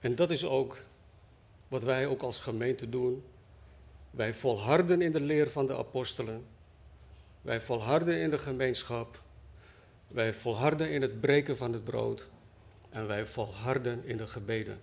En 0.00 0.14
dat 0.14 0.30
is 0.30 0.44
ook 0.44 0.84
wat 1.68 1.82
wij 1.82 2.06
ook 2.06 2.22
als 2.22 2.40
gemeente 2.40 2.88
doen. 2.88 3.24
Wij 4.10 4.34
volharden 4.34 5.02
in 5.02 5.12
de 5.12 5.20
leer 5.20 5.50
van 5.50 5.66
de 5.66 5.76
apostelen. 5.76 6.46
Wij 7.42 7.60
volharden 7.60 8.20
in 8.20 8.30
de 8.30 8.38
gemeenschap. 8.38 9.22
Wij 10.08 10.34
volharden 10.34 10.90
in 10.90 11.02
het 11.02 11.20
breken 11.20 11.56
van 11.56 11.72
het 11.72 11.84
brood. 11.84 12.28
En 12.90 13.06
wij 13.06 13.26
volharden 13.26 14.04
in 14.04 14.16
de 14.16 14.26
gebeden. 14.26 14.80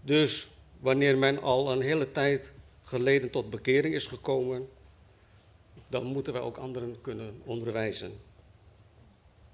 Dus 0.00 0.50
wanneer 0.78 1.18
men 1.18 1.42
al 1.42 1.72
een 1.72 1.80
hele 1.80 2.12
tijd 2.12 2.50
geleden 2.82 3.30
tot 3.30 3.50
bekering 3.50 3.94
is 3.94 4.06
gekomen, 4.06 4.68
dan 5.88 6.06
moeten 6.06 6.32
wij 6.32 6.42
ook 6.42 6.56
anderen 6.56 7.00
kunnen 7.00 7.40
onderwijzen. 7.44 8.12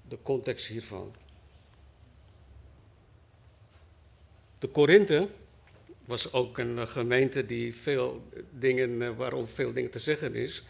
De 0.07 0.17
context 0.21 0.67
hiervan. 0.67 1.13
De 4.59 4.67
Korinthe 4.67 5.27
was 6.05 6.33
ook 6.33 6.57
een 6.57 6.87
gemeente 6.87 7.45
die 7.45 7.75
veel 7.75 8.23
dingen, 8.59 9.01
eh, 9.01 9.17
waarom 9.17 9.47
veel 9.47 9.73
dingen 9.73 9.91
te 9.91 9.99
zeggen 9.99 10.35
is. 10.35 10.63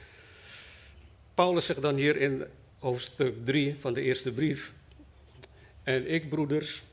Paulus 1.34 1.66
zegt 1.66 1.82
dan 1.82 1.96
hier 1.96 2.16
in 2.16 2.44
hoofdstuk 2.80 3.46
3 3.46 3.76
van 3.80 3.94
de 3.94 4.02
eerste 4.02 4.32
brief. 4.32 4.74
En 5.84 6.12
ik, 6.12 6.30
broeders, 6.30 6.84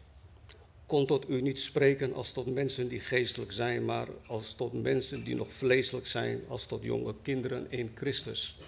kon 0.86 1.06
tot 1.06 1.28
u 1.28 1.40
niet 1.40 1.60
spreken 1.60 2.14
als 2.14 2.32
tot 2.32 2.54
mensen 2.54 2.88
die 2.88 3.00
geestelijk 3.00 3.52
zijn, 3.52 3.84
maar 3.84 4.08
als 4.26 4.54
tot 4.54 4.82
mensen 4.82 5.24
die 5.24 5.34
nog 5.34 5.52
vleeselijk 5.52 6.06
zijn, 6.06 6.40
als 6.48 6.66
tot 6.66 6.82
jonge 6.82 7.14
kinderen 7.22 7.66
in 7.70 7.90
Christus. 7.94 8.58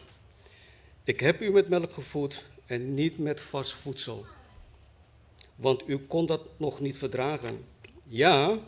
Ik 1.04 1.20
heb 1.20 1.40
u 1.40 1.50
met 1.50 1.68
melk 1.68 1.92
gevoed 1.92 2.44
en 2.66 2.94
niet 2.94 3.18
met 3.18 3.40
vast 3.40 3.72
voedsel, 3.72 4.26
want 5.56 5.82
u 5.86 5.98
kon 5.98 6.26
dat 6.26 6.58
nog 6.58 6.80
niet 6.80 6.96
verdragen. 6.96 7.64
Ja, 8.10 8.58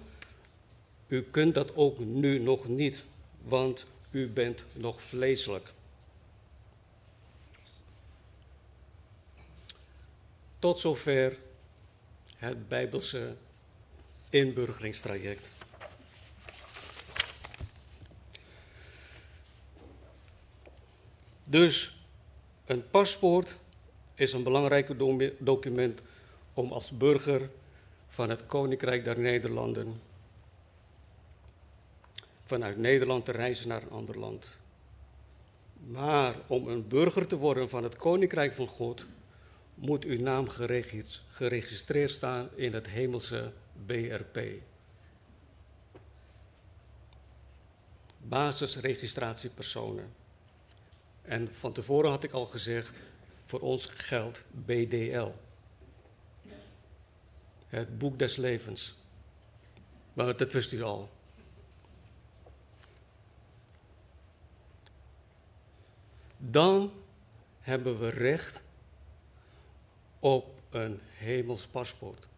u 1.07 1.23
kunt 1.23 1.55
dat 1.55 1.77
ook 1.77 1.99
nu 1.99 2.39
nog 2.39 2.69
niet, 2.69 3.05
want 3.43 3.87
u 4.11 4.29
bent 4.29 4.65
nog 4.73 5.03
vleeselijk. 5.03 5.73
Tot 10.59 10.81
zover 10.81 11.39
het 12.37 12.69
Bijbelse 12.69 13.35
inburgeringstraject. 14.31 15.51
Dus 21.45 21.97
een 22.67 22.91
paspoort 22.91 23.57
is 24.15 24.33
een 24.33 24.43
belangrijk 24.43 24.99
document 25.39 26.01
om 26.55 26.73
als 26.73 26.91
burger 26.91 27.51
van 28.11 28.31
het 28.31 28.47
Koninkrijk 28.47 29.05
der 29.05 29.19
Nederlanden 29.19 30.01
vanuit 32.45 32.77
Nederland 32.77 33.25
te 33.25 33.33
reizen 33.33 33.69
naar 33.69 33.83
een 33.83 33.91
ander 33.91 34.19
land. 34.19 34.51
Maar 35.87 36.35
om 36.47 36.69
een 36.69 36.89
burger 36.89 37.27
te 37.27 37.37
worden 37.37 37.69
van 37.69 37.83
het 37.83 37.97
Koninkrijk 37.97 38.55
van 38.55 38.67
God, 38.67 39.07
moet 39.75 40.05
uw 40.05 40.21
naam 40.21 40.49
geregistreerd 41.29 42.11
staan 42.11 42.49
in 42.55 42.73
het 42.73 42.87
hemelse 42.87 43.53
BRP. 43.87 44.41
Basisregistratiepersonen. 48.19 50.13
En 51.23 51.49
van 51.53 51.73
tevoren 51.73 52.11
had 52.11 52.25
ik 52.25 52.33
al 52.33 52.47
gezegd, 52.47 52.97
voor 53.45 53.61
ons 53.61 53.87
geldt 53.87 54.45
BDL. 54.51 55.31
Het 57.71 57.99
boek 57.99 58.19
des 58.19 58.37
levens. 58.37 58.95
Maar 60.13 60.37
dat 60.37 60.53
wist 60.53 60.73
u 60.73 60.83
al. 60.83 61.11
Dan 66.37 66.93
hebben 67.61 67.99
we 67.99 68.09
recht 68.09 68.61
op 70.19 70.61
een 70.71 71.01
hemels 71.17 71.67
paspoort. 71.67 72.29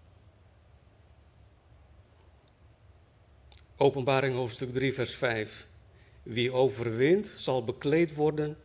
Openbaring 3.77 4.35
hoofdstuk 4.35 4.73
3, 4.73 4.93
vers 4.95 5.15
5. 5.15 5.67
Wie 6.23 6.53
overwint, 6.53 7.33
zal 7.37 7.65
bekleed 7.65 8.15
worden 8.15 8.57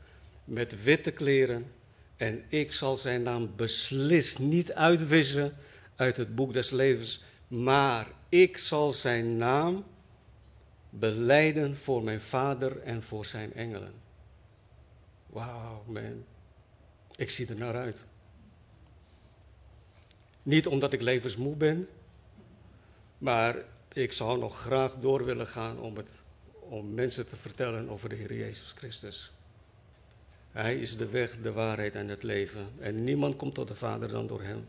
met 0.43 0.83
witte 0.83 1.11
kleren, 1.11 1.71
en 2.17 2.43
ik 2.49 2.73
zal 2.73 2.97
zijn 2.97 3.21
naam 3.21 3.55
beslist 3.55 4.39
niet 4.39 4.73
uitwissen 4.73 5.57
uit 5.97 6.17
het 6.17 6.35
boek 6.35 6.53
des 6.53 6.69
levens, 6.69 7.23
maar 7.47 8.07
ik 8.29 8.57
zal 8.57 8.91
zijn 8.91 9.37
naam 9.37 9.85
beleiden 10.89 11.77
voor 11.77 12.03
mijn 12.03 12.21
Vader 12.21 12.81
en 12.81 13.03
voor 13.03 13.25
zijn 13.25 13.53
engelen. 13.53 13.93
Wauw, 15.27 15.83
man. 15.87 16.25
Ik 17.15 17.29
zie 17.29 17.47
er 17.47 17.55
naar 17.55 17.75
uit. 17.75 18.05
Niet 20.43 20.67
omdat 20.67 20.93
ik 20.93 21.01
levensmoe 21.01 21.55
ben, 21.55 21.87
maar 23.17 23.55
ik 23.93 24.11
zou 24.13 24.39
nog 24.39 24.59
graag 24.59 24.95
door 24.95 25.25
willen 25.25 25.47
gaan 25.47 25.79
om, 25.79 25.97
het, 25.97 26.09
om 26.51 26.93
mensen 26.93 27.27
te 27.27 27.35
vertellen 27.35 27.89
over 27.89 28.09
de 28.09 28.15
Heer 28.15 28.33
Jezus 28.33 28.71
Christus. 28.71 29.31
Hij 30.51 30.75
is 30.75 30.97
de 30.97 31.07
weg, 31.07 31.41
de 31.41 31.51
waarheid 31.51 31.95
en 31.95 32.07
het 32.07 32.23
leven. 32.23 32.67
En 32.79 33.03
niemand 33.03 33.35
komt 33.35 33.53
tot 33.53 33.67
de 33.67 33.75
Vader 33.75 34.09
dan 34.09 34.27
door 34.27 34.41
Hem. 34.41 34.67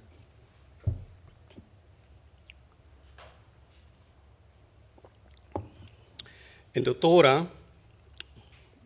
In 6.71 6.83
de 6.83 6.99
Torah, 6.99 7.45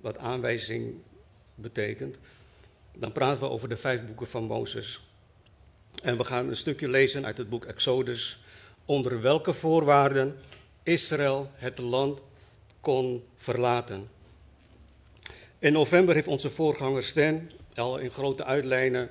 wat 0.01 0.19
aanwijzing 0.19 0.95
betekent, 1.55 2.17
dan 2.95 3.13
praten 3.13 3.41
we 3.41 3.49
over 3.49 3.69
de 3.69 3.77
vijf 3.77 4.07
boeken 4.07 4.27
van 4.27 4.45
Mozes. 4.45 5.01
En 6.03 6.17
we 6.17 6.25
gaan 6.25 6.49
een 6.49 6.57
stukje 6.57 6.89
lezen 6.89 7.25
uit 7.25 7.39
het 7.39 7.49
boek 7.49 7.65
Exodus, 7.65 8.43
onder 8.85 9.21
welke 9.21 9.55
voorwaarden 9.55 10.39
Israël 10.83 11.51
het 11.55 11.79
land 11.79 12.21
kon 12.81 13.25
verlaten. 13.37 14.09
In 15.59 15.73
november 15.73 16.15
heeft 16.15 16.27
onze 16.27 16.51
voorganger 16.51 17.03
Stan 17.03 17.51
al 17.75 17.99
in 17.99 18.11
grote, 18.11 18.45
uitlijnen, 18.45 19.11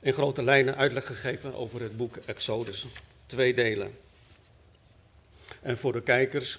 in 0.00 0.12
grote 0.12 0.42
lijnen 0.42 0.76
uitleg 0.76 1.06
gegeven 1.06 1.54
over 1.54 1.80
het 1.80 1.96
boek 1.96 2.16
Exodus. 2.16 2.86
Twee 3.26 3.54
delen. 3.54 3.90
En 5.60 5.78
voor 5.78 5.92
de 5.92 6.02
kijkers, 6.02 6.58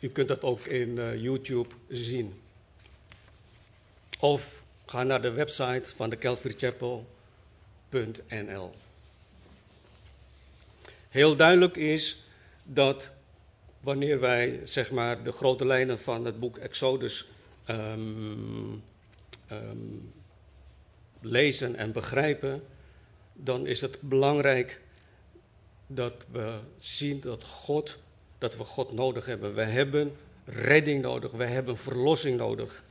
u 0.00 0.08
kunt 0.08 0.28
dat 0.28 0.42
ook 0.42 0.60
in 0.60 0.88
uh, 0.88 1.22
YouTube 1.22 1.74
zien. 1.88 2.40
Of 4.18 4.62
ga 4.86 5.02
naar 5.02 5.22
de 5.22 5.30
website 5.30 5.88
van 5.96 6.10
de 6.10 6.18
Calvary 6.18 6.54
Chapel.nl. 6.56 7.04
Heel 11.08 11.36
duidelijk 11.36 11.76
is 11.76 12.22
dat 12.62 13.10
wanneer 13.80 14.20
wij 14.20 14.60
zeg 14.64 14.90
maar, 14.90 15.22
de 15.22 15.32
grote 15.32 15.66
lijnen 15.66 16.00
van 16.00 16.24
het 16.24 16.40
boek 16.40 16.56
Exodus 16.56 17.28
um, 17.68 18.82
um, 19.52 20.12
lezen 21.20 21.76
en 21.76 21.92
begrijpen, 21.92 22.62
dan 23.32 23.66
is 23.66 23.80
het 23.80 24.00
belangrijk 24.00 24.80
dat 25.86 26.24
we 26.30 26.58
zien 26.76 27.20
dat 27.20 27.44
God, 27.44 27.98
dat 28.38 28.56
we 28.56 28.64
God 28.64 28.92
nodig 28.92 29.26
hebben. 29.26 29.54
We 29.54 29.62
hebben 29.62 30.16
redding 30.44 31.02
nodig, 31.02 31.30
we 31.30 31.44
hebben 31.44 31.78
verlossing 31.78 32.36
nodig. 32.36 32.84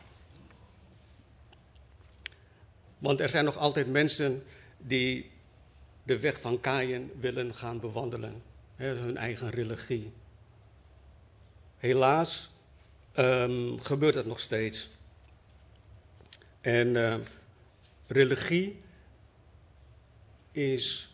Want 2.97 3.19
er 3.19 3.29
zijn 3.29 3.45
nog 3.45 3.57
altijd 3.57 3.87
mensen 3.87 4.43
die 4.77 5.31
de 6.03 6.19
weg 6.19 6.41
van 6.41 6.59
Kaaien 6.59 7.11
willen 7.19 7.55
gaan 7.55 7.79
bewandelen. 7.79 8.41
hun 8.75 9.17
eigen 9.17 9.49
religie. 9.49 10.11
Helaas 11.77 12.51
um, 13.15 13.79
gebeurt 13.79 14.15
het 14.15 14.25
nog 14.25 14.39
steeds. 14.39 14.89
En 16.61 16.95
uh, 16.95 17.15
religie 18.07 18.81
is 20.51 21.13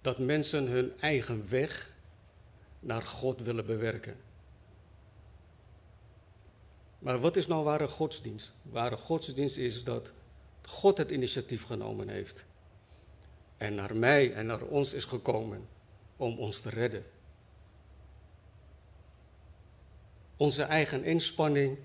dat 0.00 0.18
mensen 0.18 0.66
hun 0.66 0.92
eigen 1.00 1.48
weg 1.48 1.91
naar 2.82 3.02
God 3.02 3.40
willen 3.40 3.66
bewerken. 3.66 4.16
Maar 6.98 7.20
wat 7.20 7.36
is 7.36 7.46
nou 7.46 7.64
ware 7.64 7.88
godsdienst? 7.88 8.52
Ware 8.62 8.96
godsdienst 8.96 9.56
is 9.56 9.84
dat 9.84 10.12
God 10.62 10.98
het 10.98 11.10
initiatief 11.10 11.64
genomen 11.64 12.08
heeft. 12.08 12.44
En 13.56 13.74
naar 13.74 13.96
mij 13.96 14.32
en 14.32 14.46
naar 14.46 14.62
ons 14.62 14.92
is 14.92 15.04
gekomen 15.04 15.68
om 16.16 16.38
ons 16.38 16.60
te 16.60 16.68
redden. 16.68 17.04
Onze 20.36 20.62
eigen 20.62 21.04
inspanning, 21.04 21.78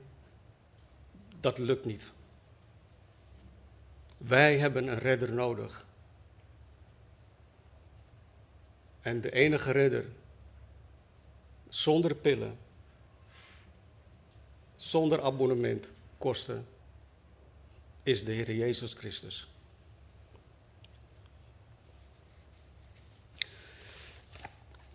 dat 1.39 1.57
lukt 1.57 1.85
niet. 1.85 2.11
Wij 4.17 4.57
hebben 4.57 4.87
een 4.87 4.99
redder 4.99 5.33
nodig. 5.33 5.85
En 9.01 9.21
de 9.21 9.31
enige 9.31 9.71
redder, 9.71 10.05
zonder 11.69 12.15
pillen, 12.15 12.57
zonder 14.75 15.21
abonnement 15.21 15.89
kosten, 16.17 16.67
is 18.03 18.23
de 18.23 18.31
Heer 18.31 18.55
Jezus 18.55 18.93
Christus. 18.93 19.47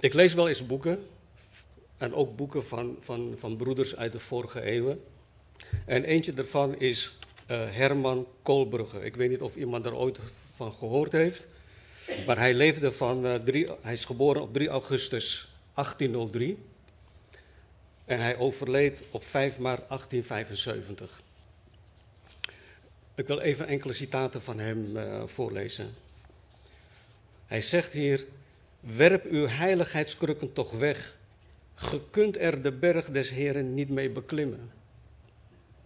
Ik 0.00 0.12
lees 0.12 0.34
wel 0.34 0.48
eens 0.48 0.66
boeken, 0.66 1.06
en 2.02 2.14
ook 2.14 2.36
boeken 2.36 2.64
van, 2.64 2.96
van, 3.00 3.34
van 3.36 3.56
broeders 3.56 3.96
uit 3.96 4.12
de 4.12 4.18
vorige 4.18 4.62
eeuwen. 4.62 5.04
En 5.86 6.04
eentje 6.04 6.34
daarvan 6.34 6.78
is 6.78 7.16
uh, 7.50 7.70
Herman 7.70 8.26
Koolbrugge. 8.42 9.04
Ik 9.04 9.16
weet 9.16 9.30
niet 9.30 9.42
of 9.42 9.56
iemand 9.56 9.86
er 9.86 9.94
ooit 9.94 10.18
van 10.56 10.72
gehoord 10.72 11.12
heeft. 11.12 11.46
Maar 12.26 12.38
hij 12.38 12.54
leefde 12.54 12.92
van, 12.92 13.26
uh, 13.26 13.34
drie, 13.34 13.68
hij 13.80 13.92
is 13.92 14.04
geboren 14.04 14.42
op 14.42 14.52
3 14.52 14.68
augustus 14.68 15.51
1803. 15.74 16.58
En 18.04 18.20
hij 18.20 18.36
overleed 18.36 19.02
op 19.10 19.24
5 19.24 19.58
maart 19.58 19.88
1875. 19.88 21.20
Ik 23.14 23.26
wil 23.26 23.40
even 23.40 23.66
enkele 23.66 23.92
citaten 23.92 24.42
van 24.42 24.58
hem 24.58 24.96
uh, 24.96 25.22
voorlezen. 25.26 25.94
Hij 27.46 27.60
zegt 27.60 27.92
hier: 27.92 28.26
Werp 28.80 29.24
uw 29.24 29.46
heiligheidskrukken 29.46 30.52
toch 30.52 30.70
weg. 30.70 31.16
Ge 31.74 32.00
kunt 32.10 32.36
er 32.38 32.62
de 32.62 32.72
berg 32.72 33.10
des 33.10 33.30
Heren 33.30 33.74
niet 33.74 33.88
mee 33.88 34.10
beklimmen. 34.10 34.70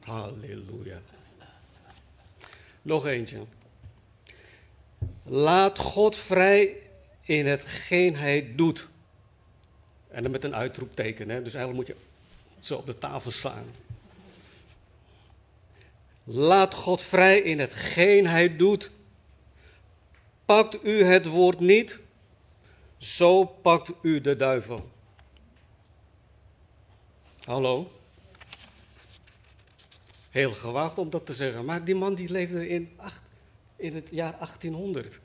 Halleluja. 0.01 1.01
Nog 2.83 3.07
eentje. 3.07 3.39
Laat 5.25 5.79
God 5.79 6.17
vrij 6.17 6.77
in 7.23 7.47
hetgeen 7.47 8.17
hij 8.17 8.53
doet. 8.57 8.89
En 10.17 10.23
dan 10.23 10.31
met 10.31 10.45
een 10.45 10.55
uitroepteken. 10.55 11.29
Hè? 11.29 11.43
Dus 11.43 11.55
eigenlijk 11.55 11.89
moet 11.89 11.97
je 11.97 12.05
zo 12.61 12.77
op 12.77 12.87
de 12.87 12.99
tafel 12.99 13.31
slaan. 13.31 13.67
Laat 16.25 16.75
God 16.75 17.03
vrij 17.03 17.39
in 17.39 17.59
hetgeen 17.59 18.27
hij 18.27 18.57
doet. 18.57 18.91
Pakt 20.45 20.85
u 20.85 21.05
het 21.05 21.27
woord 21.27 21.61
niet, 21.61 21.99
zo 22.99 23.45
pakt 23.45 23.91
u 24.03 24.21
de 24.21 24.37
duivel. 24.37 24.89
Hallo? 27.45 27.91
heel 30.31 30.53
gewaagd 30.53 30.99
om 30.99 31.11
dat 31.11 31.27
te 31.27 31.35
zeggen. 31.35 31.65
Maar 31.65 31.85
die 31.85 31.95
man 31.95 32.15
die 32.15 32.31
leefde 32.31 32.69
in, 32.69 32.91
in 33.77 33.95
het 33.95 34.09
jaar 34.11 34.33
1800. 34.39 35.21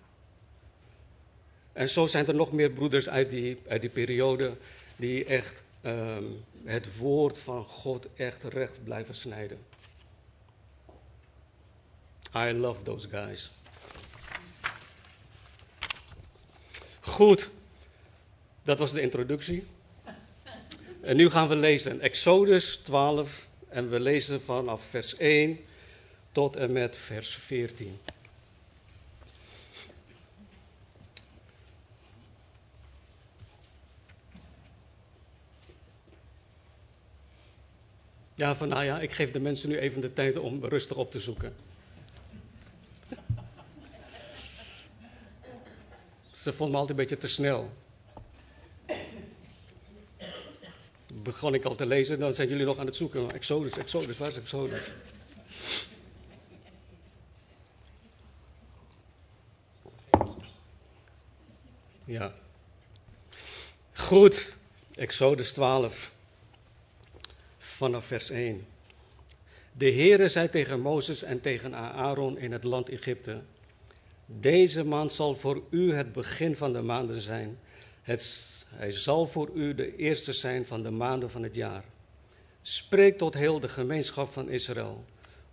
En 1.73 1.89
zo 1.89 2.07
zijn 2.07 2.27
er 2.27 2.35
nog 2.35 2.51
meer 2.51 2.71
broeders 2.71 3.09
uit 3.09 3.29
die, 3.29 3.57
uit 3.67 3.81
die 3.81 3.89
periode 3.89 4.57
die 5.01 5.25
echt 5.25 5.63
ehm, 5.81 6.23
het 6.63 6.97
woord 6.97 7.37
van 7.37 7.65
God 7.65 8.07
echt 8.15 8.43
recht 8.43 8.83
blijven 8.83 9.15
snijden. 9.15 9.57
I 12.35 12.51
love 12.51 12.83
those 12.83 13.09
guys. 13.09 13.51
Goed, 16.99 17.49
dat 18.63 18.79
was 18.79 18.91
de 18.91 19.01
introductie. 19.01 19.65
En 21.01 21.15
nu 21.15 21.29
gaan 21.29 21.47
we 21.47 21.55
lezen 21.55 21.99
Exodus 21.99 22.75
12 22.75 23.47
en 23.69 23.89
we 23.89 23.99
lezen 23.99 24.41
vanaf 24.41 24.83
vers 24.89 25.17
1 25.17 25.59
tot 26.31 26.55
en 26.55 26.71
met 26.71 26.97
vers 26.97 27.35
14. 27.35 27.99
Ja, 38.41 38.55
van 38.55 38.67
nou 38.67 38.83
ja, 38.83 38.99
ik 38.99 39.11
geef 39.11 39.31
de 39.31 39.39
mensen 39.39 39.69
nu 39.69 39.77
even 39.77 40.01
de 40.01 40.13
tijd 40.13 40.37
om 40.37 40.65
rustig 40.65 40.97
op 40.97 41.11
te 41.11 41.19
zoeken. 41.19 41.55
Ze 46.31 46.53
vonden 46.53 46.71
me 46.71 46.81
altijd 46.81 46.89
een 46.89 46.95
beetje 46.95 47.17
te 47.17 47.27
snel. 47.27 47.73
Begon 51.13 51.53
ik 51.53 51.65
al 51.65 51.75
te 51.75 51.85
lezen, 51.85 52.19
dan 52.19 52.33
zijn 52.33 52.47
jullie 52.47 52.65
nog 52.65 52.77
aan 52.77 52.85
het 52.85 52.95
zoeken. 52.95 53.31
Exodus, 53.31 53.77
Exodus, 53.77 54.17
waar 54.17 54.29
is 54.29 54.37
Exodus? 54.37 54.91
Ja. 62.05 62.33
Goed, 63.93 64.55
Exodus 64.95 65.53
12 65.53 66.11
vanaf 67.81 68.05
vers 68.05 68.29
1. 68.29 68.65
De 69.71 69.91
Heere 69.91 70.29
zei 70.29 70.49
tegen 70.49 70.81
Mozes 70.81 71.23
en 71.23 71.41
tegen 71.41 71.75
Aaron 71.75 72.37
in 72.37 72.51
het 72.51 72.63
land 72.63 72.89
Egypte: 72.89 73.41
Deze 74.25 74.83
maand 74.83 75.11
zal 75.11 75.35
voor 75.35 75.63
u 75.69 75.93
het 75.93 76.13
begin 76.13 76.55
van 76.55 76.73
de 76.73 76.81
maanden 76.81 77.21
zijn. 77.21 77.59
Het, 78.01 78.45
hij 78.67 78.91
zal 78.91 79.27
voor 79.27 79.49
u 79.53 79.75
de 79.75 79.95
eerste 79.95 80.33
zijn 80.33 80.65
van 80.65 80.83
de 80.83 80.89
maanden 80.91 81.31
van 81.31 81.43
het 81.43 81.55
jaar. 81.55 81.83
Spreek 82.61 83.17
tot 83.17 83.33
heel 83.33 83.59
de 83.59 83.69
gemeenschap 83.69 84.31
van 84.31 84.49
Israël. 84.49 85.05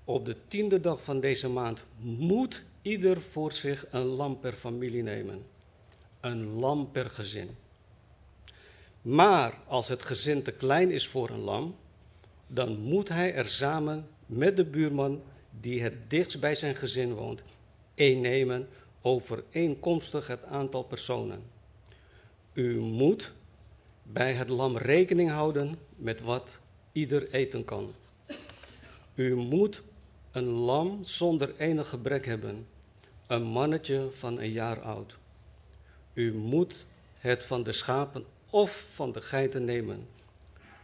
Op 0.05 0.25
de 0.25 0.37
tiende 0.49 0.81
dag 0.81 1.03
van 1.03 1.21
deze 1.21 1.49
maand 1.49 1.85
moet 1.99 2.63
ieder 2.83 3.21
voor 3.21 3.53
zich 3.53 3.87
een 3.91 4.07
lam 4.07 4.41
per 4.41 4.53
familie 4.53 5.03
nemen. 5.03 5.45
Een 6.21 6.59
lam 6.59 6.91
per 6.93 7.11
gezin. 7.11 7.57
Maar 9.03 9.55
als 9.67 9.89
het 9.89 10.03
gezin 10.03 10.43
te 10.43 10.53
klein 10.53 10.91
is 10.91 11.07
voor 11.07 11.31
een 11.31 11.41
lam, 11.41 11.77
dan 12.49 12.79
moet 12.79 13.09
hij 13.09 13.35
er 13.35 13.47
samen 13.47 14.09
met 14.27 14.57
de 14.57 14.65
buurman 14.65 15.23
die 15.61 15.83
het 15.83 15.95
dichtst 16.09 16.41
bij 16.41 16.55
zijn 16.55 16.77
gezin 16.77 17.15
woont, 17.15 17.43
een 17.95 18.21
nemen 18.21 18.69
overeenkomstig 19.03 20.27
het 20.27 20.45
aantal 20.45 20.83
personen. 20.83 21.43
U 22.53 22.79
moet 22.79 23.33
bij 24.03 24.33
het 24.33 24.49
lam 24.49 24.77
rekening 24.77 25.31
houden 25.31 25.79
met 25.97 26.21
wat 26.21 26.59
ieder 26.93 27.31
eten 27.31 27.65
kan. 27.65 27.93
U 29.15 29.35
moet 29.35 29.83
een 30.31 30.49
lam 30.49 31.05
zonder 31.05 31.57
enig 31.57 31.89
gebrek 31.89 32.27
hebben, 32.27 32.67
een 33.27 33.43
mannetje 33.43 34.09
van 34.13 34.39
een 34.39 34.51
jaar 34.51 34.81
oud. 34.81 35.17
U 36.13 36.35
moet 36.35 36.87
het 37.19 37.45
van 37.45 37.63
de 37.63 37.73
schapen 37.73 38.25
of 38.51 38.87
van 38.93 39.13
de 39.13 39.23
geiten 39.23 39.65
nemen. 39.65 40.09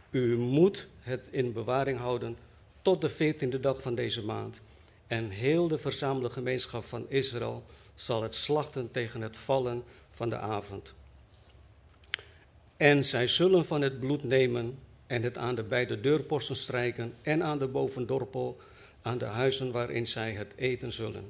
U 0.09 0.37
moet 0.37 0.87
het 1.05 1.27
in 1.31 1.53
bewaring 1.53 1.97
houden 1.97 2.37
tot 2.81 3.01
de 3.01 3.09
veertiende 3.09 3.59
dag 3.59 3.81
van 3.81 3.95
deze 3.95 4.23
maand. 4.23 4.61
En 5.07 5.29
heel 5.29 5.67
de 5.67 5.77
verzamelde 5.77 6.29
gemeenschap 6.29 6.83
van 6.83 7.05
Israël 7.09 7.63
zal 7.95 8.21
het 8.21 8.35
slachten 8.35 8.91
tegen 8.91 9.21
het 9.21 9.37
vallen 9.37 9.83
van 10.11 10.29
de 10.29 10.37
avond. 10.37 10.93
En 12.77 13.03
zij 13.03 13.27
zullen 13.27 13.65
van 13.65 13.81
het 13.81 13.99
bloed 13.99 14.23
nemen 14.23 14.79
en 15.07 15.23
het 15.23 15.37
aan 15.37 15.55
de 15.55 15.63
beide 15.63 16.01
deurposten 16.01 16.55
strijken 16.55 17.13
en 17.21 17.43
aan 17.43 17.59
de 17.59 17.67
bovendorpel, 17.67 18.57
aan 19.01 19.17
de 19.17 19.25
huizen 19.25 19.71
waarin 19.71 20.07
zij 20.07 20.31
het 20.31 20.53
eten 20.55 20.93
zullen. 20.93 21.25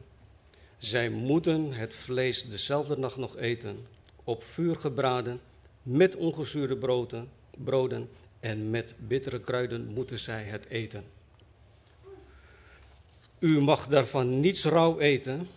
Zij 0.77 1.09
moeten 1.09 1.71
het 1.71 1.93
vlees 1.93 2.49
dezelfde 2.49 2.97
nacht 2.97 3.17
nog 3.17 3.37
eten, 3.37 3.87
op 4.23 4.43
vuur 4.43 4.75
gebraden, 4.75 5.39
met 5.81 6.15
ongezuurde 6.15 6.77
broden, 6.77 7.29
broden 7.57 8.09
en 8.45 8.69
met 8.69 8.93
bittere 8.97 9.39
kruiden 9.39 9.85
moeten 9.93 10.19
zij 10.19 10.43
het 10.43 10.65
eten. 10.69 11.03
U 13.39 13.61
mag 13.61 13.87
daarvan 13.87 14.39
niets 14.39 14.63
rauw 14.63 14.99
eten 14.99 15.47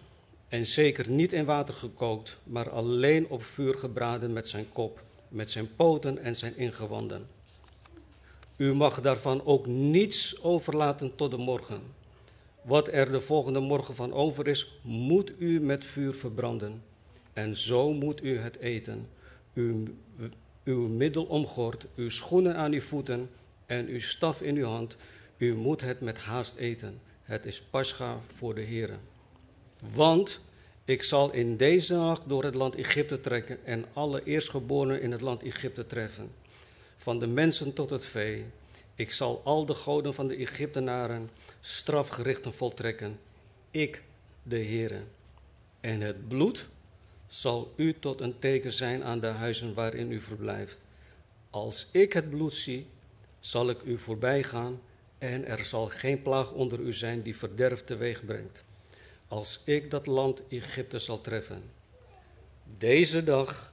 en 0.49 0.67
zeker 0.67 1.11
niet 1.11 1.33
in 1.33 1.45
water 1.45 1.75
gekookt, 1.75 2.39
maar 2.45 2.71
alleen 2.71 3.29
op 3.29 3.45
vuur 3.45 3.75
gebraden 3.79 4.33
met 4.33 4.49
zijn 4.49 4.73
kop, 4.73 5.03
met 5.29 5.51
zijn 5.51 5.75
poten 5.77 6.19
en 6.19 6.37
zijn 6.37 6.57
ingewanden. 6.57 7.27
U 8.57 8.75
mag 8.75 9.01
daarvan 9.01 9.45
ook 9.45 9.67
niets 9.67 10.43
overlaten 10.43 11.17
tot 11.17 11.31
de 11.31 11.37
morgen. 11.37 11.81
Wat 12.63 12.89
er 12.89 13.13
de 13.13 13.21
volgende 13.21 13.61
morgen 13.61 13.95
van 13.95 14.13
over 14.13 14.47
is, 14.47 14.81
moet 14.83 15.33
u 15.39 15.61
met 15.61 15.85
vuur 15.85 16.15
verbranden. 16.15 16.83
En 17.33 17.57
zo 17.57 17.93
moet 17.93 18.23
u 18.23 18.39
het 18.39 18.59
eten. 18.59 19.09
U 19.53 19.85
uw 20.69 20.89
middel 20.89 21.25
omgord, 21.25 21.87
uw 21.97 22.11
schoenen 22.11 22.57
aan 22.57 22.73
uw 22.73 22.81
voeten 22.81 23.31
en 23.67 23.87
uw 23.87 24.01
staf 24.01 24.43
in 24.43 24.57
uw 24.57 24.65
hand. 24.65 24.97
U 25.37 25.55
moet 25.55 25.81
het 25.81 26.01
met 26.01 26.19
haast 26.19 26.57
eten. 26.57 27.01
Het 27.23 27.47
is 27.47 27.63
pascha 27.63 28.21
voor 28.37 28.55
de 28.55 28.61
Heer. 28.61 28.91
Want 29.95 30.41
ik 30.85 31.03
zal 31.03 31.33
in 31.33 31.57
deze 31.57 31.95
nacht 31.95 32.29
door 32.29 32.45
het 32.45 32.55
land 32.55 32.75
Egypte 32.75 33.21
trekken 33.21 33.65
en 33.65 33.85
alle 33.93 34.25
eerstgeborenen 34.25 35.01
in 35.01 35.13
het 35.13 35.21
land 35.21 35.43
Egypte 35.43 35.87
treffen. 35.87 36.31
Van 36.97 37.19
de 37.19 37.27
mensen 37.27 37.73
tot 37.73 37.91
het 37.91 38.05
vee. 38.05 38.45
Ik 38.95 39.13
zal 39.13 39.41
al 39.45 39.67
de 39.67 39.75
goden 39.75 40.15
van 40.15 40.29
de 40.29 40.37
Egyptenaren 40.37 41.31
strafgerichten 41.61 42.53
voltrekken. 42.53 43.19
Ik, 43.71 44.03
de 44.43 44.57
Heer. 44.57 45.03
En 45.81 46.01
het 46.01 46.29
bloed 46.29 46.69
zal 47.29 47.73
u 47.77 47.95
tot 48.01 48.21
een 48.21 48.39
teken 48.39 48.73
zijn 48.73 49.05
aan 49.05 49.21
de 49.21 49.27
huizen 49.27 49.75
waarin 49.75 50.13
u 50.13 50.21
verblijft. 50.21 50.79
Als 51.51 51.89
ik 51.91 52.13
het 52.13 52.31
bloed 52.31 52.55
zie, 52.55 52.87
zal 53.41 53.71
ik 53.71 53.83
u 53.85 53.99
voorbij 53.99 54.43
gaan 54.43 54.81
en 55.19 55.47
er 55.47 55.65
zal 55.65 55.87
geen 55.87 56.23
plaag 56.23 56.53
onder 56.53 56.81
u 56.81 56.93
zijn 56.93 57.23
die 57.23 57.37
verderf 57.37 57.85
teweeg 57.85 58.25
brengt. 58.25 58.65
Als 59.29 59.61
ik 59.65 59.91
dat 59.91 60.07
land 60.07 60.43
Egypte 60.49 60.99
zal 60.99 61.21
treffen. 61.21 61.63
Deze 62.79 63.25
dag 63.25 63.73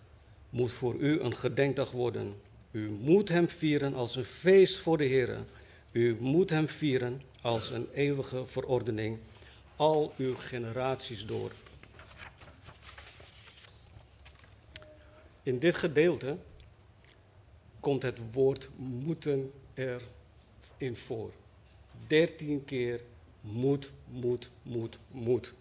moet 0.50 0.72
voor 0.72 0.96
u 0.96 1.20
een 1.20 1.36
gedenkdag 1.36 1.92
worden. 1.92 2.36
U 2.72 2.90
moet 2.90 3.30
hem 3.30 3.50
vieren 3.50 3.94
als 3.94 4.16
een 4.16 4.26
feest 4.26 4.78
voor 4.78 4.98
de 4.98 5.04
Heer. 5.04 5.38
U 5.92 6.18
moet 6.20 6.50
hem 6.50 6.68
vieren 6.68 7.22
als 7.42 7.70
een 7.70 7.88
eeuwige 7.94 8.46
verordening, 8.46 9.18
al 9.76 10.14
uw 10.18 10.36
generaties 10.36 11.26
door. 11.26 11.52
In 15.46 15.60
dit 15.60 15.76
gedeelte 15.76 16.38
komt 17.80 18.02
het 18.02 18.20
woord 18.32 18.70
moeten 18.78 19.54
erin 19.74 20.96
voor. 20.96 21.32
Dertien 22.08 22.66
keer 22.66 23.02
moet, 23.42 23.92
moet, 24.08 24.52
moet, 24.62 25.00
moet. 25.12 25.54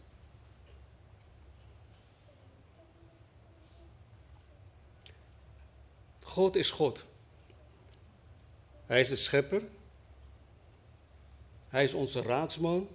God 6.23 6.57
is 6.57 6.71
God. 6.71 7.05
Hij 8.87 9.01
is 9.01 9.09
de 9.09 9.17
schepper. 9.17 9.63
Hij 11.69 11.85
is 11.85 11.95
onze 11.95 12.23
raadsman. 12.23 12.89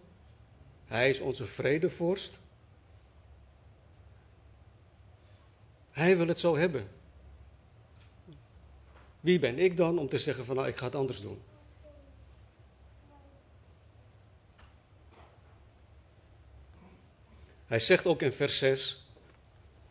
Hij 0.85 1.09
is 1.09 1.19
onze 1.19 1.45
vredevorst. 1.45 2.39
Hij 5.99 6.17
wil 6.17 6.27
het 6.27 6.39
zo 6.39 6.57
hebben. 6.57 6.87
Wie 9.19 9.39
ben 9.39 9.59
ik 9.59 9.77
dan 9.77 9.99
om 9.99 10.09
te 10.09 10.19
zeggen 10.19 10.45
van 10.45 10.55
nou 10.55 10.67
ik 10.67 10.77
ga 10.77 10.85
het 10.85 10.95
anders 10.95 11.21
doen? 11.21 11.41
Hij 17.65 17.79
zegt 17.79 18.05
ook 18.05 18.21
in 18.21 18.31
vers 18.31 18.57
6, 18.57 19.05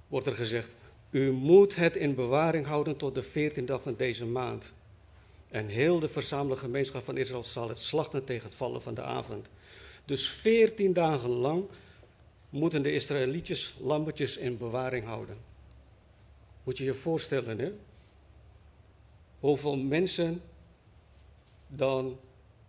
wordt 0.06 0.26
er 0.26 0.34
gezegd, 0.34 0.74
u 1.10 1.32
moet 1.32 1.74
het 1.74 1.96
in 1.96 2.14
bewaring 2.14 2.66
houden 2.66 2.96
tot 2.96 3.14
de 3.14 3.22
veertiende 3.22 3.72
dag 3.72 3.82
van 3.82 3.96
deze 3.96 4.26
maand. 4.26 4.72
En 5.48 5.66
heel 5.66 5.98
de 6.00 6.08
verzamelde 6.08 6.56
gemeenschap 6.56 7.04
van 7.04 7.16
Israël 7.16 7.44
zal 7.44 7.68
het 7.68 7.78
slachten 7.78 8.24
tegen 8.24 8.48
het 8.48 8.56
vallen 8.56 8.82
van 8.82 8.94
de 8.94 9.02
avond. 9.02 9.46
Dus 10.04 10.28
veertien 10.28 10.92
dagen 10.92 11.30
lang 11.30 11.64
moeten 12.50 12.82
de 12.82 12.92
Israëlietjes 12.92 13.74
lammetjes 13.80 14.36
in 14.36 14.58
bewaring 14.58 15.04
houden. 15.04 15.47
Moet 16.68 16.78
je 16.78 16.84
je 16.84 16.94
voorstellen, 16.94 17.58
hè? 17.58 17.72
Hoeveel 19.40 19.76
mensen 19.76 20.42
dan 21.66 22.20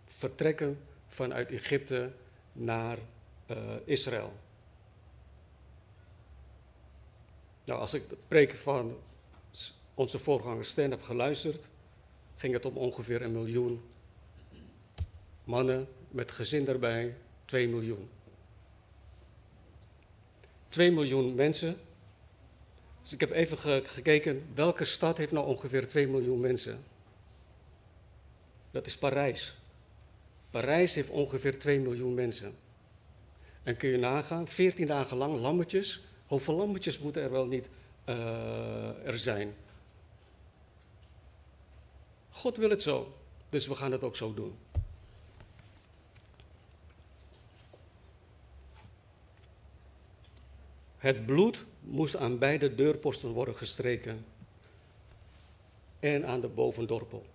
vertrekken 0.06 0.80
vanuit 1.08 1.50
Egypte 1.50 2.12
naar 2.52 2.98
uh, 3.50 3.56
Israël. 3.84 4.32
Nou, 7.64 7.80
als 7.80 7.94
ik 7.94 8.08
de 8.08 8.16
preek 8.28 8.54
van 8.54 8.96
onze 9.94 10.18
voorganger 10.18 10.64
Stan 10.64 10.90
heb 10.90 11.02
geluisterd, 11.02 11.68
ging 12.36 12.52
het 12.52 12.64
om 12.64 12.76
ongeveer 12.76 13.22
een 13.22 13.32
miljoen 13.32 13.82
mannen 15.44 15.88
met 16.08 16.30
gezin 16.30 16.68
erbij, 16.68 17.16
2 17.44 17.68
miljoen. 17.68 18.08
2 20.68 20.90
miljoen 20.92 21.34
mensen. 21.34 21.76
Dus 23.02 23.12
ik 23.12 23.20
heb 23.20 23.30
even 23.30 23.58
gekeken, 23.86 24.46
welke 24.54 24.84
stad 24.84 25.16
heeft 25.16 25.32
nou 25.32 25.46
ongeveer 25.46 25.86
2 25.86 26.08
miljoen 26.08 26.40
mensen? 26.40 26.84
Dat 28.70 28.86
is 28.86 28.96
Parijs. 28.96 29.54
Parijs 30.50 30.94
heeft 30.94 31.10
ongeveer 31.10 31.58
2 31.58 31.80
miljoen 31.80 32.14
mensen. 32.14 32.54
En 33.62 33.76
kun 33.76 33.88
je 33.88 33.98
nagaan, 33.98 34.48
14 34.48 34.86
dagen 34.86 35.16
lang 35.16 35.40
lammetjes. 35.40 36.04
Hoeveel 36.26 36.54
lammetjes 36.54 36.98
moeten 36.98 37.22
er 37.22 37.30
wel 37.30 37.46
niet 37.46 37.68
uh, 38.08 39.06
er 39.06 39.18
zijn? 39.18 39.54
God 42.30 42.56
wil 42.56 42.70
het 42.70 42.82
zo. 42.82 43.14
Dus 43.48 43.66
we 43.66 43.74
gaan 43.74 43.92
het 43.92 44.02
ook 44.02 44.16
zo 44.16 44.34
doen. 44.34 44.54
Het 51.00 51.26
bloed 51.26 51.64
moest 51.80 52.16
aan 52.16 52.38
beide 52.38 52.74
deurposten 52.74 53.28
worden 53.28 53.56
gestreken 53.56 54.24
en 56.00 56.26
aan 56.26 56.40
de 56.40 56.48
bovendorpel. 56.48 57.26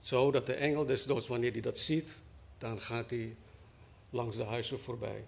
Zodat 0.00 0.46
de 0.46 0.54
engel 0.54 0.84
des 0.84 1.04
doods, 1.04 1.26
wanneer 1.26 1.52
hij 1.52 1.60
dat 1.60 1.78
ziet, 1.78 2.18
dan 2.58 2.80
gaat 2.80 3.10
hij 3.10 3.36
langs 4.10 4.36
de 4.36 4.44
huizen 4.44 4.80
voorbij. 4.80 5.24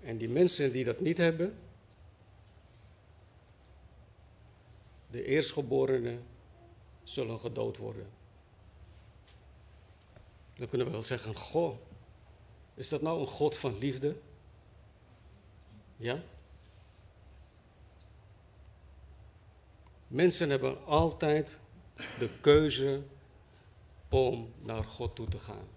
En 0.00 0.16
die 0.16 0.28
mensen 0.28 0.72
die 0.72 0.84
dat 0.84 1.00
niet 1.00 1.16
hebben, 1.16 1.58
de 5.10 5.24
eerstgeborenen, 5.24 6.22
zullen 7.02 7.38
gedood 7.38 7.76
worden. 7.76 8.10
Dan 10.54 10.68
kunnen 10.68 10.86
we 10.86 10.92
wel 10.92 11.02
zeggen, 11.02 11.36
goh, 11.36 11.76
is 12.80 12.88
dat 12.88 13.02
nou 13.02 13.20
een 13.20 13.26
God 13.26 13.56
van 13.56 13.78
liefde? 13.78 14.16
Ja? 15.96 16.22
Mensen 20.06 20.50
hebben 20.50 20.84
altijd 20.84 21.58
de 22.18 22.30
keuze 22.40 23.02
om 24.08 24.52
naar 24.62 24.84
God 24.84 25.14
toe 25.16 25.28
te 25.28 25.38
gaan. 25.38 25.68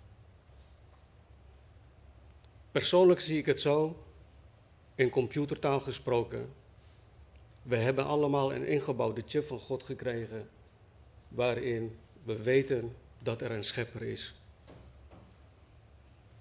Persoonlijk 2.72 3.20
zie 3.20 3.38
ik 3.38 3.46
het 3.46 3.60
zo, 3.60 4.04
in 4.96 5.10
computertaal 5.10 5.80
gesproken. 5.80 6.54
We 7.63 7.76
hebben 7.76 8.06
allemaal 8.06 8.54
een 8.54 8.68
ingebouwde 8.68 9.24
chip 9.26 9.48
van 9.48 9.60
God 9.60 9.84
gekregen, 9.84 10.50
waarin 11.28 11.98
we 12.24 12.42
weten 12.42 12.96
dat 13.20 13.42
er 13.42 13.52
een 13.52 13.63
schepper 13.63 14.02
is. 14.02 14.42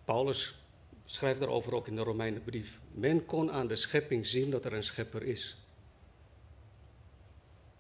Paulus 0.05 0.63
schrijft 1.05 1.41
daarover 1.41 1.75
ook 1.75 1.87
in 1.87 1.97
de 1.97 2.03
Romeinenbrief. 2.03 2.79
Men 2.93 3.25
kon 3.25 3.51
aan 3.51 3.67
de 3.67 3.77
schepping 3.77 4.27
zien 4.27 4.51
dat 4.51 4.65
er 4.65 4.73
een 4.73 4.85
schepper 4.85 5.23
is. 5.23 5.57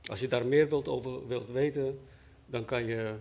Als 0.05 0.21
je 0.21 0.29
daar 0.29 0.47
meer 0.47 0.69
wilt 0.69 0.89
over 0.89 1.27
wilt 1.27 1.49
weten, 1.49 2.01
dan 2.47 2.65
kan 2.65 2.87
je 2.87 3.15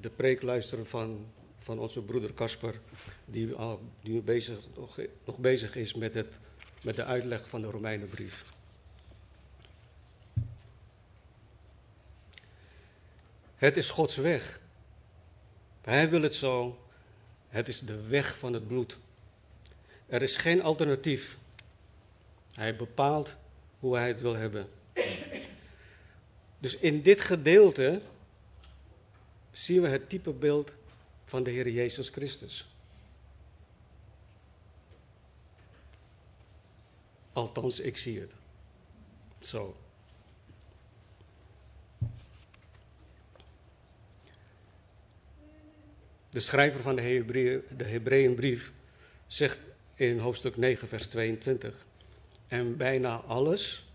de 0.00 0.10
preek 0.10 0.42
luisteren 0.42 0.86
van, 0.86 1.26
van 1.56 1.78
onze 1.78 2.02
broeder 2.02 2.34
Casper, 2.34 2.80
die, 3.24 3.54
al, 3.54 3.80
bezig, 4.02 4.58
nog, 4.76 4.98
nog 5.24 5.38
bezig 5.38 5.76
is 5.76 5.94
met, 5.94 6.14
het, 6.14 6.38
met 6.82 6.96
de 6.96 7.04
uitleg 7.04 7.48
van 7.48 7.60
de 7.60 7.70
Romeinenbrief. 7.70 8.44
Het 13.56 13.76
is 13.76 13.90
Gods 13.90 14.16
weg. 14.16 14.60
Hij 15.80 16.10
wil 16.10 16.22
het 16.22 16.34
zo. 16.34 16.78
Het 17.48 17.68
is 17.68 17.80
de 17.80 18.00
weg 18.00 18.38
van 18.38 18.52
het 18.52 18.66
bloed. 18.66 18.98
Er 20.06 20.22
is 20.22 20.36
geen 20.36 20.62
alternatief. 20.62 21.38
Hij 22.54 22.76
bepaalt 22.76 23.36
hoe 23.78 23.96
hij 23.96 24.08
het 24.08 24.20
wil 24.20 24.34
hebben. 24.34 24.68
Dus 26.58 26.76
in 26.76 27.02
dit 27.02 27.20
gedeelte 27.20 28.02
zien 29.52 29.82
we 29.82 29.88
het 29.88 30.08
type 30.08 30.32
beeld 30.32 30.72
van 31.24 31.42
de 31.42 31.50
Heer 31.50 31.68
Jezus 31.68 32.08
Christus. 32.08 32.68
Althans, 37.32 37.80
ik 37.80 37.96
zie 37.96 38.20
het. 38.20 38.34
Zo. 39.40 39.76
De 46.30 46.40
schrijver 46.40 46.80
van 46.80 46.96
de, 46.96 47.62
de 47.76 47.84
Hebreeënbrief 47.84 48.72
zegt 49.26 49.62
in 49.94 50.18
hoofdstuk 50.18 50.56
9, 50.56 50.88
vers 50.88 51.06
22. 51.06 51.86
En 52.46 52.76
bijna 52.76 53.16
alles 53.16 53.92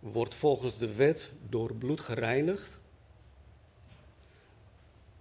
wordt 0.00 0.34
volgens 0.34 0.78
de 0.78 0.94
wet 0.94 1.28
door 1.48 1.74
bloed 1.74 2.00
gereinigd. 2.00 2.78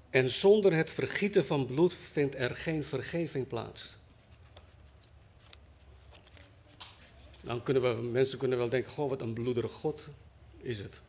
En 0.09 0.29
zonder 0.29 0.73
het 0.73 0.91
vergieten 0.91 1.45
van 1.45 1.65
bloed 1.65 1.93
vindt 1.93 2.35
er 2.35 2.55
geen 2.55 2.83
vergeving 2.83 3.47
plaats. 3.47 3.97
Dan 7.41 7.63
kunnen 7.63 7.83
we, 7.83 8.01
mensen 8.01 8.37
kunnen 8.37 8.57
wel 8.57 8.69
denken, 8.69 8.91
goh, 8.91 9.09
wat 9.09 9.21
een 9.21 9.33
bloederig 9.33 9.71
God 9.71 10.05
is 10.57 10.79
het. 10.79 11.01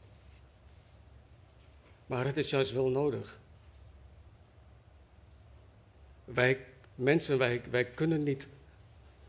Maar 2.06 2.24
het 2.24 2.36
is 2.36 2.50
juist 2.50 2.72
wel 2.72 2.90
nodig. 2.90 3.40
Wij 6.34 6.66
mensen, 6.94 7.38
wij, 7.38 7.62
wij 7.70 7.84
kunnen 7.84 8.22
niet 8.22 8.46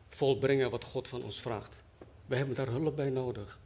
volbrengen 0.10 0.70
wat 0.70 0.84
God 0.84 1.08
van 1.08 1.24
ons 1.24 1.42
vraagt. 1.42 1.82
We 2.26 2.36
hebben 2.36 2.56
daar 2.56 2.68
hulp 2.68 2.96
bij 2.96 3.10
nodig. 3.10 3.60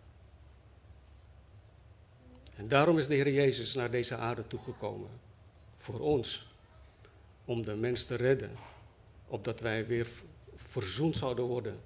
En 2.56 2.68
daarom 2.68 2.98
is 2.98 3.08
de 3.08 3.16
Heer 3.16 3.34
Jezus 3.34 3.74
naar 3.74 3.92
deze 3.92 4.16
aarde 4.16 4.48
toegekomen. 4.48 5.10
Voor 5.78 6.00
ons. 6.00 6.52
Om 7.46 7.64
de 7.64 7.76
mens 7.76 8.06
te 8.06 8.16
redden. 8.16 8.52
Opdat 9.28 9.60
wij 9.60 9.88
weer 9.88 10.08
verzoend 10.56 11.16
zouden 11.16 11.46
worden 11.46 11.80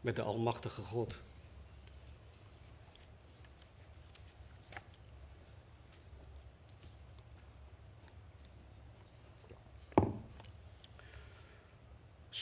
met 0.00 0.16
de 0.16 0.22
Almachtige 0.22 0.80
God. 0.80 1.20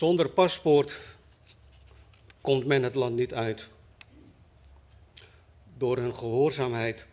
Zonder 0.01 0.29
paspoort 0.29 1.01
komt 2.41 2.67
men 2.67 2.83
het 2.83 2.95
land 2.95 3.17
niet 3.17 3.35
uit. 3.35 3.69
Door 5.77 5.97
hun 5.97 6.15
gehoorzaamheid 6.15 7.07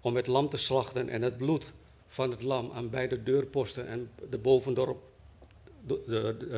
om 0.00 0.16
het 0.16 0.26
lam 0.26 0.48
te 0.48 0.56
slachten 0.56 1.08
en 1.08 1.22
het 1.22 1.36
bloed 1.36 1.72
van 2.08 2.30
het 2.30 2.42
lam 2.42 2.70
aan 2.72 2.90
beide 2.90 3.22
deurposten 3.22 3.86
en 3.86 4.10
de 4.30 4.38
bovendorp 4.38 5.02
de, 5.86 6.02
de, 6.06 6.36
de, 6.38 6.48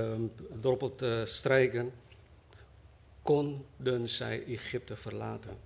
ehm, 0.60 0.96
te 0.96 1.24
strijken, 1.26 1.92
konden 3.22 4.08
zij 4.08 4.44
Egypte 4.44 4.96
verlaten. 4.96 5.56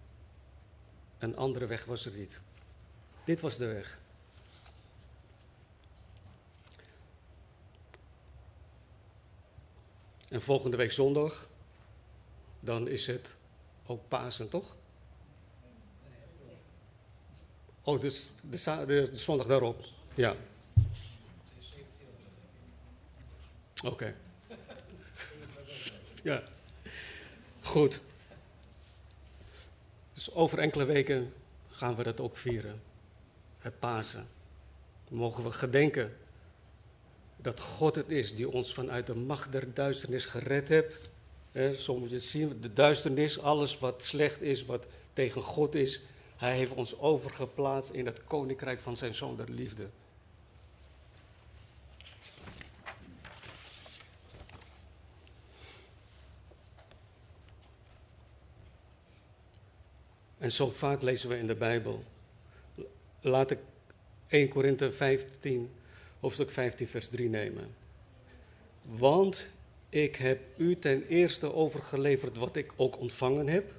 Een 1.18 1.37
andere 1.37 1.66
weg 1.66 1.85
was 1.85 2.07
er 2.07 2.12
niet. 2.12 2.40
Dit 3.24 3.40
was 3.40 3.57
de 3.57 3.66
weg. 3.66 4.02
En 10.33 10.42
volgende 10.42 10.77
week 10.77 10.92
zondag, 10.92 11.49
dan 12.61 12.88
is 12.88 13.07
het 13.07 13.37
ook 13.87 14.09
Pasen, 14.09 14.49
toch? 14.49 14.77
Oh, 17.83 18.01
dus 18.01 18.31
de, 18.40 18.85
de, 18.87 19.11
zondag 19.12 19.47
daarop. 19.47 19.85
Ja. 20.14 20.37
Oké. 23.85 24.14
Ja. 26.23 26.42
Goed. 27.61 28.01
Dus 30.12 30.33
over 30.33 30.59
enkele 30.59 30.85
weken 30.85 31.33
gaan 31.71 31.97
we 31.97 32.03
dat 32.03 32.21
ook 32.21 32.37
vieren. 32.37 32.83
Het 33.59 33.79
Pasen. 33.79 34.29
Mogen 35.09 35.45
we 35.45 35.53
gedenken 35.53 36.16
dat 37.42 37.61
God 37.61 37.94
het 37.94 38.11
is 38.11 38.35
die 38.35 38.50
ons 38.50 38.74
vanuit 38.74 39.07
de 39.07 39.14
macht 39.14 39.52
der 39.52 39.74
duisternis 39.74 40.24
gered 40.24 40.68
heeft. 40.68 41.11
soms 41.76 42.31
zien 42.31 42.48
we 42.48 42.61
de 42.61 42.72
duisternis, 42.72 43.38
alles 43.38 43.78
wat 43.78 44.02
slecht 44.02 44.40
is, 44.40 44.64
wat 44.64 44.85
tegen 45.12 45.42
God 45.42 45.74
is. 45.74 46.00
Hij 46.37 46.57
heeft 46.57 46.72
ons 46.72 46.98
overgeplaatst 46.98 47.90
in 47.90 48.07
het 48.07 48.24
koninkrijk 48.24 48.81
van 48.81 48.96
zijn 48.96 49.14
zoon 49.14 49.37
der 49.37 49.50
liefde. 49.50 49.87
En 60.38 60.52
zo 60.52 60.70
vaak 60.70 61.02
lezen 61.02 61.28
we 61.28 61.38
in 61.38 61.46
de 61.46 61.55
Bijbel. 61.55 62.05
Laat 63.20 63.50
ik 63.50 63.59
1 64.28 64.48
Korinthe 64.48 64.92
15, 64.92 65.70
hoofdstuk 66.23 66.51
15, 66.51 66.89
vers 66.89 67.09
3 67.09 67.29
nemen. 67.29 67.75
Want 68.83 69.49
ik 69.89 70.17
heb 70.17 70.41
u 70.57 70.79
ten 70.79 71.07
eerste 71.07 71.55
overgeleverd 71.55 72.37
wat 72.37 72.57
ik 72.57 72.73
ook 72.77 72.99
ontvangen 72.99 73.49
heb: 73.49 73.73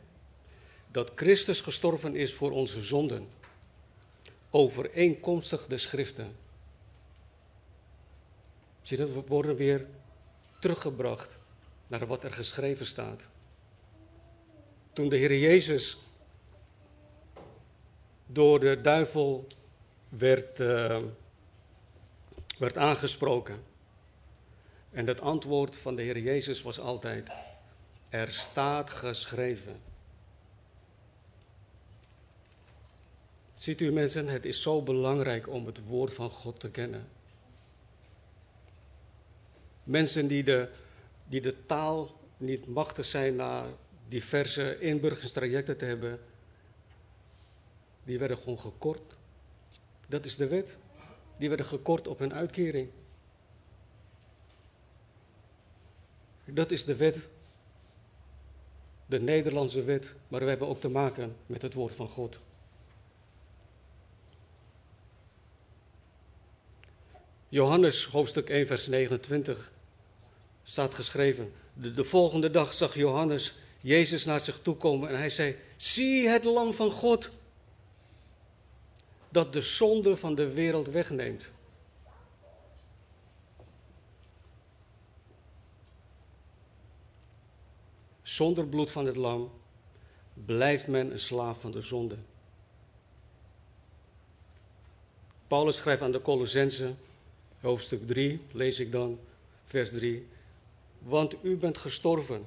dat 0.92 1.12
Christus 1.16 1.62
gestorven 1.62 2.16
is 2.16 2.34
voor 2.34 2.52
onze 2.52 2.82
zonden, 2.82 3.28
overeenkomstig 4.50 5.68
de 5.68 5.78
schriften. 5.78 6.36
Zie 8.82 8.98
dat? 8.98 9.14
We 9.14 9.24
worden 9.28 9.56
weer 9.56 9.86
teruggebracht 10.60 11.38
naar 11.88 12.08
wat 12.08 12.24
er 12.24 12.34
geschreven 12.34 12.86
staat. 12.86 13.28
Toen 14.94 15.10
de 15.10 15.18
Heer 15.18 15.38
Jezus 15.38 15.98
door 18.26 18.60
de 18.60 18.82
duivel 18.82 19.48
werd, 20.10 20.60
uh, 20.60 20.98
werd 22.58 22.78
aangesproken. 22.78 23.63
En 24.92 25.08
het 25.08 25.22
antwoord 25.22 25.78
van 25.78 25.96
de 25.96 26.02
Heer 26.02 26.20
Jezus 26.20 26.62
was 26.62 26.80
altijd: 26.80 27.30
Er 28.10 28.32
staat 28.32 28.89
geschreven. 28.89 29.82
Ziet 33.56 33.82
u 33.82 33.92
mensen, 33.92 34.28
het 34.28 34.46
is 34.46 34.62
zo 34.62 34.82
belangrijk 34.82 35.50
om 35.50 35.66
het 35.66 35.86
woord 35.86 36.13
van 36.13 36.30
God 36.30 36.60
te 36.60 36.70
kennen. 36.70 37.08
Mensen 39.84 40.28
die 40.28 40.44
de, 40.44 40.70
die 41.28 41.42
de 41.42 41.66
taal 41.66 42.20
niet 42.38 42.68
machtig 42.68 43.06
zijn 43.06 43.36
na 43.36 43.66
diverse 44.08 44.80
inburgerstrajecten 44.80 45.78
te 45.78 45.86
hebben, 45.86 46.20
die 48.04 48.20
werden 48.20 48.38
gewoon 48.38 48.60
gekort. 48.60 49.16
Dat 50.08 50.26
is 50.26 50.36
de 50.36 50.48
wet. 50.48 50.78
Die 51.38 51.48
werden 51.48 51.65
gekort 51.65 52.08
op 52.08 52.19
hun 52.19 52.34
uitkering. 52.34 52.89
Dat 56.46 56.72
is 56.72 56.86
de 56.86 56.96
wet. 56.96 57.28
De 59.06 59.19
Nederlandse 59.19 59.84
wet. 59.84 60.13
Maar 60.28 60.39
we 60.39 60.50
hebben 60.50 60.67
ook 60.67 60.80
te 60.80 60.89
maken 60.89 61.36
met 61.46 61.62
het 61.62 61.74
woord 61.74 61.93
van 61.93 62.08
God. 62.08 62.39
Johannes 67.50 68.06
hoofdstuk 68.06 68.50
1 68.50 68.67
vers 68.67 68.88
29 68.88 69.72
staat 70.63 70.93
geschreven. 70.93 71.54
De, 71.74 71.93
de, 71.93 72.04
volgende 72.04 72.52
dag 72.52 72.74
zag 72.74 72.96
Johannes 72.96 73.58
Jezus 73.82 74.26
naar 74.26 74.41
zich 74.41 74.60
toe 74.62 74.76
komen 74.76 75.10
en 75.10 75.17
hij 75.17 75.30
zei: 75.30 75.56
Zie 75.78 76.28
het 76.28 76.43
lam 76.43 76.74
van 76.74 76.91
God 76.91 77.30
dat 79.34 79.54
de 79.54 79.62
zonde 79.62 80.17
van 80.17 80.36
de 80.36 80.54
wereld 80.54 80.88
wegneemt. 80.88 81.52
Zonder 88.22 88.67
bloed 88.67 88.91
van 88.91 89.06
het 89.06 89.15
lam 89.15 89.52
blijft 90.34 90.88
men 90.88 91.12
een 91.12 91.19
slaaf 91.19 91.60
van 91.60 91.72
de 91.72 91.82
zonde. 91.82 92.17
Paulus 95.48 95.78
schrijft 95.78 96.02
aan 96.02 96.12
de 96.12 96.22
Colossense, 96.22 96.93
hoofdstuk 97.60 98.08
3, 98.08 98.41
lees 98.52 98.80
ik 98.80 98.91
dan, 98.91 99.19
vers 99.65 99.89
3. 99.89 100.28
Want 101.00 101.36
u 101.41 101.58
bent 101.58 101.78
gestorven 101.78 102.46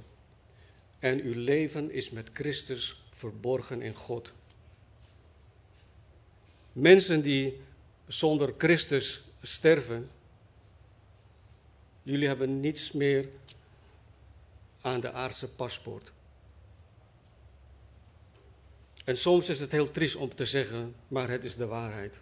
en 0.99 1.21
uw 1.21 1.35
leven 1.35 1.91
is 1.91 2.11
met 2.11 2.31
Christus 2.33 3.03
verborgen 3.11 3.83
in 3.83 3.95
God. 3.95 4.33
Mensen 6.77 7.23
die 7.23 7.61
zonder 8.07 8.55
Christus 8.59 9.23
sterven, 9.43 10.11
jullie 12.03 12.29
hebben 12.29 12.61
niets 12.61 12.93
meer 12.93 13.29
aan 14.81 15.01
de 15.01 15.13
aardse 15.13 15.49
paspoort. 15.49 16.13
En 19.05 19.17
soms 19.17 19.49
is 19.49 19.61
het 19.61 19.73
heel 19.73 19.91
triest 19.91 20.17
om 20.17 20.35
te 20.35 20.45
zeggen, 20.45 20.95
maar 21.09 21.29
het 21.29 21.45
is 21.45 21.57
de 21.57 21.67
waarheid. 21.67 22.21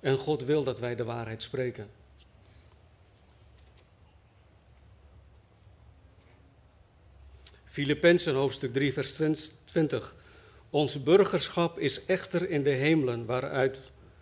En 0.00 0.18
God 0.18 0.42
wil 0.42 0.64
dat 0.64 0.78
wij 0.78 0.94
de 0.94 1.04
waarheid 1.04 1.42
spreken. 1.42 1.90
Filippenzen 7.64 8.34
hoofdstuk 8.34 8.72
3 8.72 8.92
vers 8.92 9.12
20. 9.76 10.14
Ons 10.70 11.02
burgerschap 11.02 11.78
is 11.78 12.04
echter 12.04 12.50
in 12.50 12.62
de 12.62 12.70
hemelen, 12.70 13.26
waaruit 13.26 13.80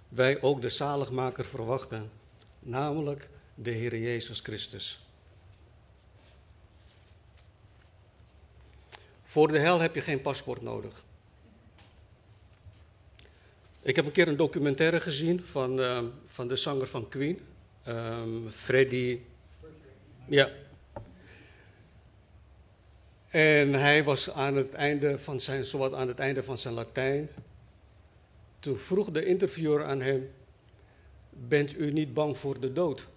wij 0.09 0.43
ook 0.43 0.61
de 0.61 0.69
zaligmaker 0.69 1.45
verwachten, 1.45 2.11
namelijk 2.59 3.29
de 3.55 3.71
Heer 3.71 3.99
Jezus 3.99 4.40
Christus. 4.40 5.07
Voor 9.23 9.49
de 9.49 9.59
hel 9.59 9.81
heb 9.81 9.95
je 9.95 10.01
geen 10.01 10.21
paspoort 10.21 10.62
nodig. 10.62 11.03
Ik 13.83 13.97
heb 13.97 14.05
een 14.05 14.12
keer 14.12 14.29
een 14.29 14.37
documentaire 14.37 15.01
gezien 15.01 15.45
van, 15.45 15.81
uh, 15.81 15.99
van 16.27 16.49
de 16.49 16.57
zanger 16.57 16.87
van 16.87 17.09
Queen, 17.09 17.40
um, 17.88 18.51
Freddie. 18.51 19.25
Ja, 20.29 20.51
en 23.35 23.73
hij 23.73 24.05
was 24.05 24.31
aan 24.31 24.57
het 24.57 24.73
einde 24.73 25.18
van 25.18 25.40
zijn, 25.40 25.64
zowat 25.64 25.94
aan 25.94 26.09
het 26.09 26.18
einde 26.18 26.42
van 26.42 26.59
zijn 26.59 26.75
Latijn. 26.75 27.29
Toen 28.59 28.79
vroeg 28.79 29.11
de 29.11 29.25
interviewer 29.25 29.85
aan 29.85 30.01
hem: 30.01 30.31
Bent 31.31 31.79
u 31.79 31.92
niet 31.92 32.14
bang 32.14 32.38
voor 32.38 32.61
de 32.61 32.73
dood? 32.73 33.09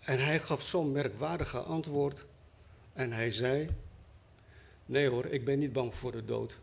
En 0.00 0.24
hij 0.24 0.40
gaf 0.40 0.62
zo'n 0.62 0.92
merkwaardige 0.92 1.58
antwoord. 1.58 2.24
En 2.92 3.12
hij 3.12 3.30
zei: 3.30 3.68
Nee 4.86 5.08
hoor, 5.08 5.26
ik 5.26 5.44
ben 5.44 5.58
niet 5.58 5.72
bang 5.72 5.94
voor 5.94 6.12
de 6.12 6.24
dood. 6.24 6.58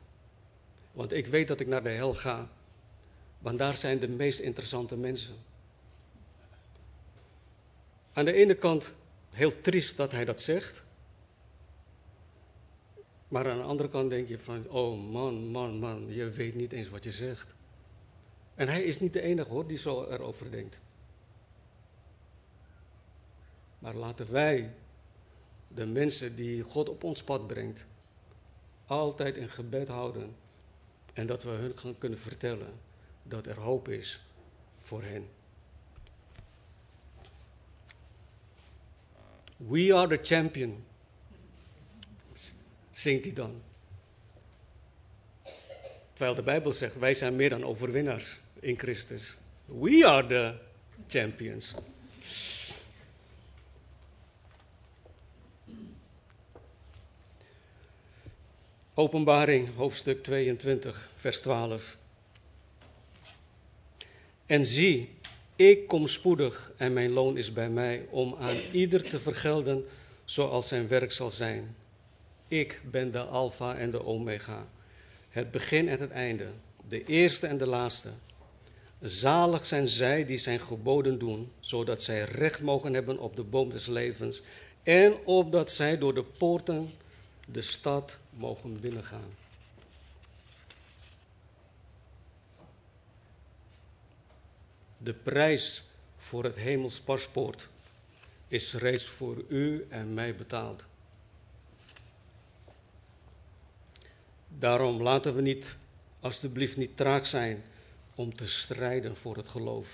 Want 0.92 1.12
ik 1.12 1.28
weet 1.28 1.48
dat 1.48 1.60
ik 1.60 1.68
naar 1.68 1.84
de 1.84 1.90
hel 1.90 2.14
ga. 2.14 2.50
Want 3.40 3.58
daar 3.58 3.78
zijn 3.78 4.00
de 4.00 4.10
meest 4.10 4.40
interessante 4.40 4.98
mensen. 4.98 5.36
Aan 8.14 8.26
de 8.26 8.34
ene 8.34 8.56
kant 8.56 8.94
heel 9.34 9.62
triest 9.62 9.98
dat 9.98 10.12
hij 10.12 10.26
dat 10.26 10.42
zegt. 10.42 10.84
Maar 13.28 13.50
aan 13.50 13.58
de 13.58 13.64
andere 13.64 13.90
kant 13.90 14.10
denk 14.10 14.28
je 14.28 14.40
van, 14.40 14.70
oh 14.70 15.12
man, 15.12 15.48
man, 15.48 15.80
man, 15.80 16.14
je 16.14 16.30
weet 16.30 16.56
niet 16.56 16.72
eens 16.72 16.90
wat 16.90 17.04
je 17.04 17.12
zegt. 17.12 17.56
En 18.56 18.68
hij 18.68 18.84
is 18.84 19.00
niet 19.00 19.14
de 19.14 19.22
enige 19.22 19.50
hoor 19.50 19.68
die 19.68 19.78
zo 19.78 20.04
erover 20.04 20.52
denkt. 20.52 20.80
Maar 23.80 23.96
laten 23.96 24.32
wij, 24.32 24.74
de 25.68 25.86
mensen 25.86 26.36
die 26.36 26.62
God 26.62 26.90
op 26.90 27.04
ons 27.04 27.24
pad 27.24 27.48
brengt, 27.48 27.86
altijd 28.86 29.36
in 29.36 29.50
gebed 29.50 29.88
houden. 29.88 30.36
En 31.14 31.28
dat 31.28 31.44
we 31.44 31.50
hun 31.50 31.78
gaan 31.78 31.98
kunnen 31.98 32.20
vertellen 32.20 32.74
dat 33.24 33.46
er 33.46 33.60
hoop 33.60 33.88
is 33.88 34.26
voor 34.82 35.04
hen. 35.04 35.28
We 39.68 39.94
are 39.94 40.08
the 40.08 40.20
champion. 40.24 40.84
Zingt 42.92 43.26
hij 43.26 43.34
dan. 43.34 43.62
Terwijl 46.14 46.36
de 46.36 46.44
Bijbel 46.44 46.74
zegt, 46.74 46.96
wij 46.96 47.14
zijn 47.14 47.36
meer 47.36 47.50
dan 47.50 47.64
overwinnaars 47.64 48.40
in 48.60 48.80
Christus. 48.80 49.36
We 49.66 50.08
are 50.08 50.28
the 50.28 50.56
champions. 51.08 51.74
Openbaring, 58.94 59.76
hoofdstuk 59.76 60.24
22, 60.24 61.10
vers 61.18 61.42
12. 61.42 61.98
En 64.46 64.66
zie, 64.66 65.10
Ik 65.56 65.88
kom 65.88 66.08
spoedig 66.08 66.72
en 66.78 66.94
mijn 66.94 67.12
loon 67.12 67.38
is 67.38 67.54
bij 67.54 67.70
mij 67.70 68.06
om 68.10 68.36
aan 68.40 68.58
ieder 68.72 69.10
te 69.10 69.20
vergelden 69.20 69.86
zoals 70.26 70.68
zijn 70.68 70.88
werk 70.88 71.12
zal 71.12 71.32
zijn. 71.32 71.76
Ik 72.48 72.82
ben 72.92 73.12
de 73.12 73.20
Alpha 73.20 73.76
en 73.76 73.92
de 73.92 74.06
Omega, 74.06 74.68
het 75.30 75.52
begin 75.52 75.90
en 75.90 76.00
het 76.00 76.12
einde, 76.12 76.48
de 76.88 77.06
eerste 77.06 77.48
en 77.48 77.58
de 77.58 77.68
laatste. 77.68 78.10
Zalig 79.02 79.66
zijn 79.66 79.88
zij 79.88 80.26
die 80.26 80.38
zijn 80.38 80.60
geboden 80.60 81.20
doen, 81.20 81.52
zodat 81.60 82.04
zij 82.04 82.24
recht 82.24 82.62
mogen 82.62 82.94
hebben 82.94 83.20
op 83.20 83.36
de 83.36 83.44
boom 83.44 83.70
des 83.70 83.88
levens 83.88 84.42
en 84.84 85.16
opdat 85.26 85.72
zij 85.72 85.98
door 85.98 86.14
de 86.14 86.24
poorten 86.24 86.92
de 87.46 87.62
stad 87.62 88.18
mogen 88.30 88.80
binnengaan. 88.80 89.43
De 95.04 95.14
prijs 95.14 95.84
voor 96.18 96.44
het 96.44 96.56
hemels 96.56 97.00
paspoort 97.00 97.70
is 98.48 98.74
reeds 98.74 99.06
voor 99.06 99.44
u 99.50 99.86
en 99.90 100.14
mij 100.14 100.36
betaald. 100.36 100.84
Daarom 104.48 105.02
laten 105.02 105.36
we 105.36 105.42
niet, 105.42 105.76
alstublieft 106.20 106.78
niet 106.78 106.98
traag 106.98 107.28
zijn 107.28 107.64
om 108.16 108.36
te 108.36 108.48
strijden 108.48 109.18
voor 109.18 109.38
het 109.38 109.48
geloof, 109.48 109.88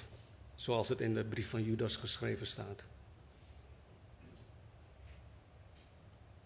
zoals 0.56 0.90
het 0.90 1.02
in 1.02 1.14
de 1.14 1.24
brief 1.24 1.50
van 1.50 1.64
Judas 1.64 1.96
geschreven 1.96 2.46
staat. 2.46 2.84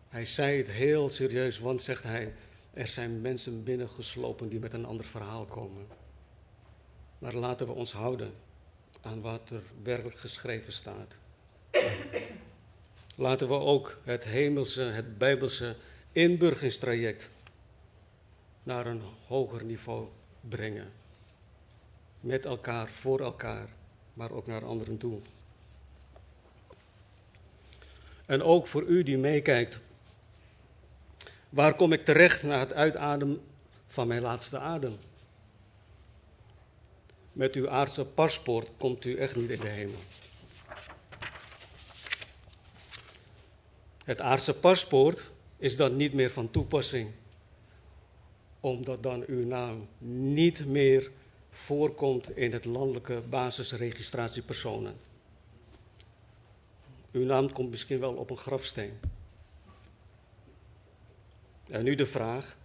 Hij 0.09 0.25
zei 0.25 0.57
het 0.57 0.71
heel 0.71 1.09
serieus, 1.09 1.59
want 1.59 1.81
zegt 1.81 2.03
hij, 2.03 2.33
er 2.73 2.87
zijn 2.87 3.21
mensen 3.21 3.63
binnengeslopen 3.63 4.49
die 4.49 4.59
met 4.59 4.73
een 4.73 4.85
ander 4.85 5.05
verhaal 5.05 5.45
komen. 5.45 5.87
Maar 7.19 7.33
laten 7.33 7.67
we 7.67 7.73
ons 7.73 7.91
houden 7.91 8.33
aan 9.03 9.21
wat 9.21 9.49
er 9.49 9.63
werkelijk 9.83 10.17
geschreven 10.17 10.73
staat. 10.73 11.15
Laten 13.15 13.47
we 13.47 13.53
ook 13.53 13.97
het 14.03 14.23
hemelse, 14.23 14.81
het 14.81 15.17
bijbelse 15.17 15.75
inburgingstraject 16.11 17.29
naar 18.63 18.85
een 18.85 19.01
hoger 19.27 19.63
niveau 19.63 20.07
brengen. 20.41 20.91
Met 22.19 22.45
elkaar, 22.45 22.87
voor 22.87 23.19
elkaar, 23.19 23.69
maar 24.13 24.31
ook 24.31 24.47
naar 24.47 24.65
anderen 24.65 24.97
toe. 24.97 25.19
En 28.25 28.43
ook 28.43 28.67
voor 28.67 28.83
u 28.83 29.03
die 29.03 29.17
meekijkt. 29.17 29.79
Waar 31.49 31.75
kom 31.75 31.93
ik 31.93 32.05
terecht 32.05 32.43
na 32.43 32.59
het 32.59 32.73
uitademen 32.73 33.41
van 33.87 34.07
mijn 34.07 34.21
laatste 34.21 34.57
adem? 34.57 34.97
Met 37.33 37.55
uw 37.55 37.69
aardse 37.69 38.05
paspoort 38.05 38.69
komt 38.77 39.05
u 39.05 39.17
echt 39.17 39.35
niet 39.35 39.49
in 39.49 39.59
de 39.59 39.67
hemel. 39.67 39.99
Het 44.03 44.21
aardse 44.21 44.53
paspoort 44.53 45.31
is 45.57 45.75
dan 45.75 45.95
niet 45.95 46.13
meer 46.13 46.31
van 46.31 46.51
toepassing, 46.51 47.11
omdat 48.59 49.03
dan 49.03 49.23
uw 49.27 49.45
naam 49.45 49.87
niet 49.97 50.65
meer 50.65 51.11
voorkomt 51.49 52.37
in 52.37 52.51
het 52.51 52.65
landelijke 52.65 53.21
basisregistratiepersonen. 53.29 54.95
Uw 57.11 57.25
naam 57.25 57.51
komt 57.51 57.69
misschien 57.69 57.99
wel 57.99 58.13
op 58.13 58.29
een 58.29 58.37
grafsteen. 58.37 58.99
En 61.69 61.83
nu 61.83 61.95
de 61.95 62.05
vraag, 62.05 62.57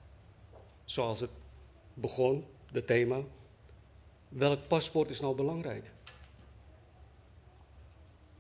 zoals 0.85 1.21
het 1.21 1.31
begon, 1.95 2.45
de 2.73 2.85
thema, 2.85 3.23
welk 4.29 4.67
paspoort 4.67 5.11
is 5.11 5.21
nou 5.21 5.35
belangrijk? 5.35 5.91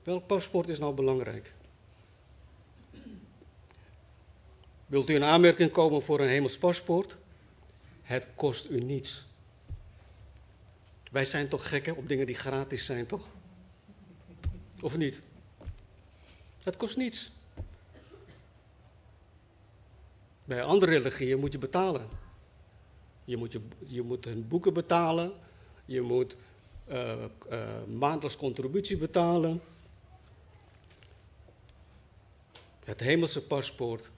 Welk 0.02 0.26
paspoort 0.26 0.68
is 0.68 0.78
nou 0.78 0.94
belangrijk? 0.94 1.52
Wilt 4.86 5.10
u 5.10 5.14
een 5.14 5.24
aanmerking 5.24 5.70
komen 5.70 6.02
voor 6.02 6.20
een 6.20 6.28
hemels 6.28 6.58
paspoort? 6.58 7.16
Het 8.02 8.26
kost 8.34 8.70
u 8.70 8.80
niets. 8.80 9.26
Wij 11.10 11.24
zijn 11.24 11.48
toch 11.48 11.68
gekken 11.68 11.96
op 11.96 12.08
dingen 12.08 12.26
die 12.26 12.34
gratis 12.34 12.84
zijn, 12.84 13.06
toch? 13.06 13.26
Of 14.80 14.96
niet? 14.96 15.20
Het 16.62 16.76
kost 16.76 16.96
niets. 16.96 17.32
Bij 20.44 20.62
andere 20.62 20.92
religieën 20.92 21.38
moet 21.38 21.52
je 21.52 21.58
betalen. 21.58 22.08
Je 23.24 23.36
moet, 23.36 23.52
je, 23.52 23.60
je 23.86 24.02
moet 24.02 24.24
hun 24.24 24.48
boeken 24.48 24.74
betalen. 24.74 25.32
Je 25.88 26.00
moet 26.00 26.36
uh, 26.88 27.24
maandelijks 27.86 28.36
contributie 28.36 28.96
betalen. 28.96 29.60
Het 32.84 33.00
hemelse 33.00 33.42
paspoort 33.42 34.10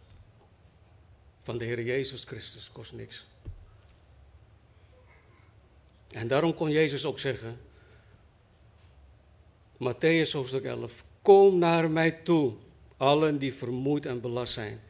van 1.43 1.59
de 1.59 1.65
Heer 1.65 1.83
Jezus 1.83 2.25
Christus 2.25 2.73
kost 2.73 2.93
niks. 2.93 3.27
En 6.11 6.29
daarom 6.29 6.55
kon 6.55 6.71
Jezus 6.71 7.05
ook 7.05 7.19
zeggen, 7.19 7.61
Matthäus 9.77 10.31
hoofdstuk 10.33 10.65
11, 10.65 11.05
kom 11.23 11.59
naar 11.59 11.91
mij 11.91 12.11
toe, 12.11 12.53
allen 12.97 13.39
die 13.39 13.55
vermoeid 13.55 14.07
en 14.07 14.21
belast 14.21 14.53
zijn, 14.53 14.81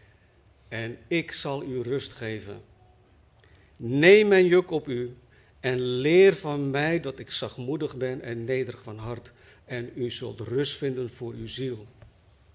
en 0.68 0.98
ik 1.08 1.32
zal 1.32 1.62
u 1.62 1.82
rust 1.82 2.12
geven. 2.12 2.62
Neem 3.76 4.28
mijn 4.28 4.46
juk 4.46 4.70
op 4.70 4.88
u 4.88 5.16
en 5.60 5.80
leer 5.80 6.36
van 6.36 6.70
mij 6.70 7.00
dat 7.00 7.18
ik 7.18 7.30
zachtmoedig 7.30 7.96
ben 7.96 8.22
en 8.22 8.44
nederig 8.44 8.82
van 8.82 8.98
hart, 8.98 9.32
en 9.64 9.90
u 9.94 10.10
zult 10.10 10.40
rust 10.40 10.76
vinden 10.76 11.10
voor 11.10 11.32
uw 11.32 11.46
ziel. 11.46 11.86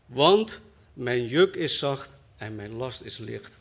Want 0.05 0.61
mijn 0.93 1.25
juk 1.25 1.55
is 1.55 1.79
zacht 1.79 2.15
en 2.37 2.55
mijn 2.55 2.73
last 2.73 3.01
is 3.01 3.17
licht. 3.17 3.51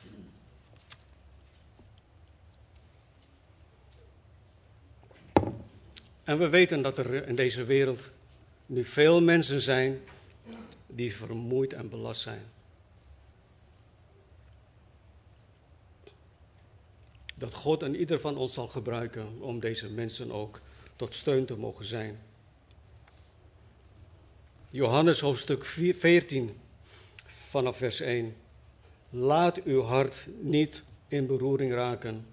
En 6.25 6.39
we 6.39 6.49
weten 6.49 6.83
dat 6.83 6.99
er 6.99 7.29
in 7.29 7.35
deze 7.35 7.65
wereld 7.65 8.11
nu 8.67 8.85
veel 8.85 9.23
mensen 9.23 9.61
zijn 9.61 10.01
die 10.87 11.17
vermoeid 11.17 11.73
en 11.73 11.89
belast 11.89 12.21
zijn. 12.21 12.43
Dat 17.45 17.55
God 17.55 17.83
en 17.83 17.97
ieder 17.97 18.21
van 18.21 18.37
ons 18.37 18.55
zal 18.55 18.69
gebruiken 18.69 19.29
om 19.41 19.61
deze 19.61 19.89
mensen 19.91 20.33
ook 20.33 20.61
tot 20.97 21.15
steun 21.15 21.47
te 21.47 21.57
mogen 21.57 21.85
zijn. 21.85 22.21
Johannes 24.71 25.21
hoofdstuk 25.21 25.65
14 25.65 26.57
vanaf 27.25 27.77
vers 27.77 28.01
1. 28.01 28.35
Laat 29.11 29.63
uw 29.63 29.83
hart 29.83 30.27
niet 30.41 30.83
in 31.09 31.27
beroering 31.27 31.73
raken. 31.73 32.27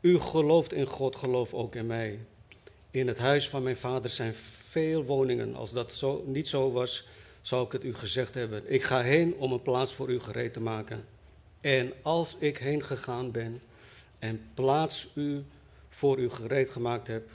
U 0.00 0.20
gelooft 0.20 0.72
in 0.72 0.86
God, 0.86 1.16
geloof 1.16 1.54
ook 1.54 1.74
in 1.74 1.86
mij. 1.86 2.18
In 2.90 3.06
het 3.06 3.18
huis 3.18 3.48
van 3.48 3.62
mijn 3.62 3.76
vader 3.76 4.10
zijn 4.10 4.34
veel 4.68 5.04
woningen. 5.04 5.54
Als 5.54 5.72
dat 5.72 5.92
zo, 5.92 6.24
niet 6.26 6.48
zo 6.48 6.72
was, 6.72 7.06
zou 7.40 7.66
ik 7.66 7.72
het 7.72 7.84
u 7.84 7.94
gezegd 7.94 8.34
hebben. 8.34 8.72
Ik 8.72 8.82
ga 8.82 9.02
heen 9.02 9.34
om 9.34 9.52
een 9.52 9.62
plaats 9.62 9.92
voor 9.94 10.10
u 10.10 10.20
gereed 10.20 10.52
te 10.52 10.60
maken. 10.60 11.04
En 11.60 11.92
als 12.02 12.36
ik 12.38 12.58
heen 12.58 12.82
gegaan 12.82 13.30
ben 13.30 13.60
en 14.26 14.40
plaats 14.54 15.08
u 15.14 15.44
voor 15.88 16.18
u 16.18 16.30
gereed 16.30 16.70
gemaakt 16.70 17.06
heb, 17.06 17.28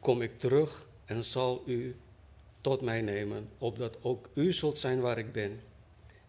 kom 0.00 0.22
ik 0.22 0.38
terug 0.38 0.86
en 1.04 1.24
zal 1.24 1.62
u 1.66 1.96
tot 2.60 2.80
mij 2.80 3.00
nemen, 3.00 3.48
opdat 3.58 3.96
ook 4.00 4.28
u 4.34 4.52
zult 4.52 4.78
zijn 4.78 5.00
waar 5.00 5.18
ik 5.18 5.32
ben. 5.32 5.60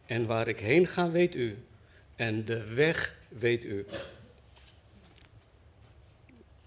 En 0.06 0.26
waar 0.26 0.48
ik 0.48 0.60
heen 0.60 0.88
ga, 0.88 1.12
weet 1.12 1.36
u. 1.36 1.58
En 2.16 2.46
de 2.46 2.64
weg 2.64 3.20
weet 3.28 3.64
u. 3.64 3.86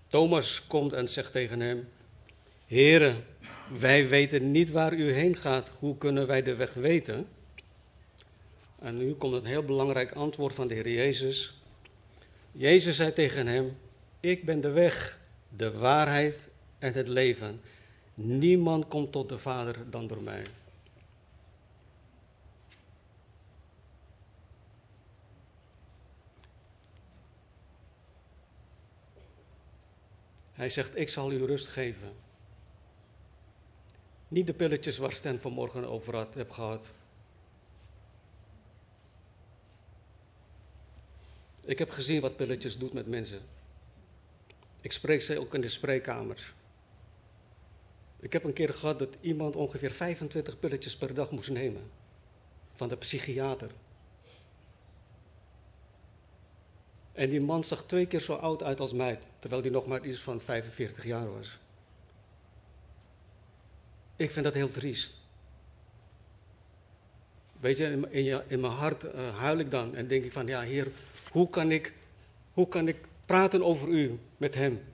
Thomas 0.09 0.67
komt 0.67 0.93
en 0.93 1.09
zegt 1.09 1.33
tegen 1.33 1.61
hem: 1.61 1.89
Heere, 2.67 3.15
wij 3.79 4.09
weten 4.09 4.51
niet 4.51 4.71
waar 4.71 4.95
u 4.95 5.13
heen 5.13 5.37
gaat. 5.37 5.71
Hoe 5.79 5.99
kunnen 5.99 6.27
wij 6.27 6.43
de 6.43 6.55
weg 6.55 6.75
weten? 6.75 7.29
En 8.79 8.97
nu 8.97 9.15
komt 9.15 9.35
een 9.35 9.45
heel 9.45 9.63
belangrijk 9.63 10.13
antwoord 10.13 10.55
van 10.55 10.69
de 10.69 10.75
Heer 10.75 10.91
Jezus. 10.91 11.56
Jezus 12.59 12.97
zei 12.97 13.13
tegen 13.13 13.47
hem: 13.47 13.79
Ik 14.21 14.45
ben 14.45 14.61
de 14.61 14.71
weg, 14.71 15.19
de 15.49 15.73
waarheid 15.73 16.49
en 16.79 16.93
het 16.93 17.09
leven. 17.09 17.61
Niemand 18.15 18.89
komt 18.89 19.13
tot 19.13 19.29
de 19.29 19.39
Vader 19.39 19.91
dan 19.91 20.07
door 20.07 20.23
mij. 20.23 20.43
Hij 30.53 30.69
zegt, 30.69 30.97
ik 30.97 31.09
zal 31.09 31.33
u 31.33 31.45
rust 31.45 31.67
geven. 31.67 32.13
Niet 34.29 34.47
de 34.47 34.55
pilletjes 34.55 34.99
waar 34.99 35.13
Stan 35.13 35.39
vanmorgen 35.39 35.89
over 35.89 36.17
had, 36.17 36.35
heb 36.35 36.51
gehad. 36.51 36.87
Ik 41.67 41.79
heb 41.79 41.91
gezien 41.91 42.21
wat 42.21 42.37
pilletjes 42.37 42.79
doet 42.79 42.93
met 42.93 43.07
mensen. 43.07 43.41
Ik 44.81 44.93
spreek 44.93 45.23
ze 45.23 45.41
ook 45.41 45.55
in 45.55 45.61
de 45.61 45.69
spreekkamers. 45.69 46.53
Ik 48.21 48.33
heb 48.33 48.45
een 48.45 48.53
keer 48.53 48.75
gehad 48.75 48.99
dat 48.99 49.17
iemand 49.21 49.57
ongeveer 49.57 49.91
25 49.91 50.59
pilletjes 50.59 50.97
per 50.97 51.15
dag 51.15 51.31
moest 51.31 51.51
nemen. 51.51 51.91
Van 52.75 52.89
de 52.89 52.97
psychiater. 52.97 53.71
En 57.13 57.31
die 57.31 57.41
man 57.41 57.65
zag 57.65 57.85
twee 57.87 58.07
keer 58.07 58.21
zo 58.21 58.35
oud 58.35 58.63
uit 58.63 58.81
als 58.81 58.93
mij, 58.93 59.19
terwijl 59.39 59.63
hij 59.63 59.71
nog 59.71 59.87
maar 59.87 60.07
iets 60.07 60.21
van 60.21 60.41
45 60.41 61.05
jaar 61.05 61.33
was. 61.33 61.59
Ik 64.17 64.31
vind 64.31 64.45
dat 64.45 64.55
heel 64.55 64.71
triest. 64.71 65.15
Weet 67.61 67.77
je, 67.77 68.09
in, 68.49 68.61
mijn 68.61 68.73
hart 68.73 69.05
uh, 69.05 69.39
huil 69.39 69.59
ik 69.59 69.71
dan 69.71 69.95
en 69.95 70.09
denk 70.09 70.25
ik 70.25 70.33
van, 70.33 70.47
ja 70.47 70.61
heer, 70.61 70.89
hoe 71.37 71.51
kan 71.51 71.71
ik, 71.71 71.93
hoe 72.53 72.69
kan 72.69 72.89
ik 72.89 72.97
praten 73.25 73.65
over 73.65 73.89
u 73.89 74.19
met 74.37 74.55
hem? 74.55 74.85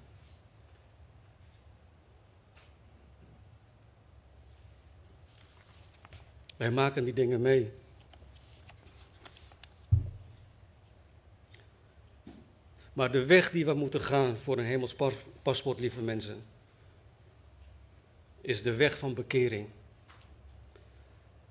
Wij 6.56 6.70
maken 6.70 7.04
die 7.04 7.14
dingen 7.14 7.40
mee. 7.40 7.72
Maar 12.92 13.12
de 13.12 13.26
weg 13.26 13.50
die 13.50 13.64
we 13.64 13.74
moeten 13.74 14.00
gaan 14.00 14.36
voor 14.36 14.58
een 14.58 14.64
hemels 14.64 14.96
paspoort, 15.42 15.80
lieve 15.80 16.00
mensen, 16.00 16.42
is 18.40 18.62
de 18.62 18.74
weg 18.74 18.98
van 18.98 19.14
bekering. 19.14 19.68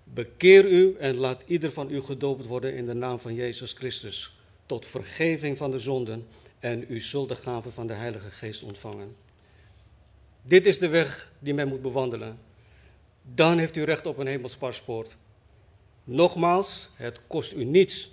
Bekeer 0.04 0.66
u 0.66 0.96
en 0.96 1.16
laat 1.16 1.42
ieder 1.46 1.72
van 1.72 1.92
u 1.92 2.02
gedoopt 2.02 2.46
worden 2.46 2.76
in 2.76 2.86
de 2.86 2.94
naam 2.94 3.20
van 3.20 3.34
Jezus 3.36 3.74
Christus, 3.74 4.40
tot 4.72 4.86
vergeving 4.86 5.58
van 5.58 5.72
de 5.72 5.80
zonden 5.80 6.28
en 6.60 6.86
u 6.88 7.00
zult 7.00 7.30
de 7.30 7.36
gave 7.36 7.72
van 7.72 7.88
de 7.88 7.94
Heilige 7.94 8.32
Geest 8.32 8.64
ontvangen. 8.64 9.16
Dit 10.42 10.66
is 10.66 10.80
de 10.80 10.88
weg 10.88 11.32
die 11.40 11.54
men 11.54 11.68
moet 11.68 11.82
bewandelen. 11.82 12.40
Dan 13.22 13.58
heeft 13.58 13.76
u 13.76 13.84
recht 13.84 14.06
op 14.06 14.18
een 14.18 14.28
hemels 14.28 14.58
paspoort. 14.58 15.16
Nogmaals, 16.04 16.90
het 16.96 17.20
kost 17.28 17.54
u 17.54 17.64
niets. 17.64 18.12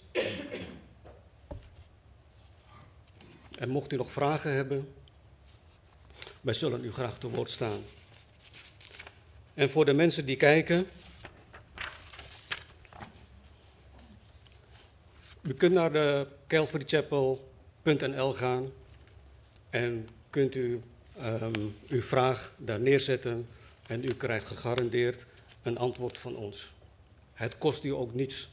En 3.58 3.68
mocht 3.68 3.92
u 3.92 3.96
nog 3.96 4.12
vragen 4.12 4.54
hebben, 4.54 4.94
wij 6.40 6.54
zullen 6.54 6.84
u 6.84 6.92
graag 6.92 7.18
te 7.18 7.28
woord 7.28 7.50
staan. 7.50 7.84
En 9.54 9.70
voor 9.70 9.84
de 9.84 9.94
mensen 9.94 10.26
die 10.26 10.36
kijken, 10.36 10.86
u 15.48 15.54
kunt 15.54 15.72
naar 15.72 15.92
de 15.92 16.26
calvarychapel.nl 16.46 18.32
gaan 18.32 18.72
en 19.70 20.08
kunt 20.30 20.54
u 20.54 20.80
um, 21.22 21.76
uw 21.88 22.02
vraag 22.02 22.54
daar 22.56 22.80
neerzetten 22.80 23.48
en 23.86 24.04
u 24.04 24.14
krijgt 24.14 24.46
gegarandeerd 24.46 25.26
een 25.62 25.78
antwoord 25.78 26.18
van 26.18 26.36
ons. 26.36 26.72
Het 27.32 27.58
kost 27.58 27.84
u 27.84 27.88
ook 27.90 28.14
niets. 28.14 28.48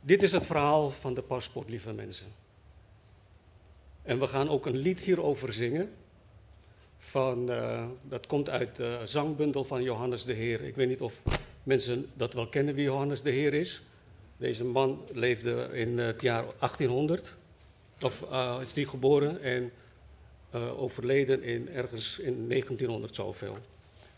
Dit 0.00 0.22
is 0.22 0.32
het 0.32 0.46
verhaal 0.46 0.90
van 0.90 1.14
de 1.14 1.22
paspoort, 1.22 1.68
lieve 1.68 1.92
mensen. 1.92 2.26
En 4.02 4.18
we 4.18 4.26
gaan 4.26 4.48
ook 4.48 4.66
een 4.66 4.76
lied 4.76 5.00
hierover 5.00 5.52
zingen. 5.52 5.92
Van, 6.98 7.50
uh, 7.50 7.84
dat 8.02 8.26
komt 8.26 8.50
uit 8.50 8.76
de 8.76 9.00
zangbundel 9.04 9.64
van 9.64 9.82
Johannes 9.82 10.24
de 10.24 10.32
Heer. 10.32 10.60
Ik 10.60 10.74
weet 10.74 10.88
niet 10.88 11.00
of 11.00 11.22
mensen 11.62 12.10
dat 12.14 12.32
wel 12.32 12.48
kennen 12.48 12.74
wie 12.74 12.84
Johannes 12.84 13.22
de 13.22 13.30
Heer 13.30 13.54
is. 13.54 13.82
Deze 14.36 14.64
man 14.64 15.02
leefde 15.12 15.68
in 15.72 15.98
het 15.98 16.20
jaar 16.20 16.44
1800. 16.58 17.34
Of 18.00 18.22
uh, 18.22 18.58
is 18.60 18.72
hij 18.72 18.84
geboren 18.84 19.42
en 19.42 19.72
uh, 20.54 20.80
overleden 20.80 21.42
in 21.42 21.68
ergens 21.68 22.18
in 22.18 22.48
1900 22.48 23.14
zoveel. 23.14 23.58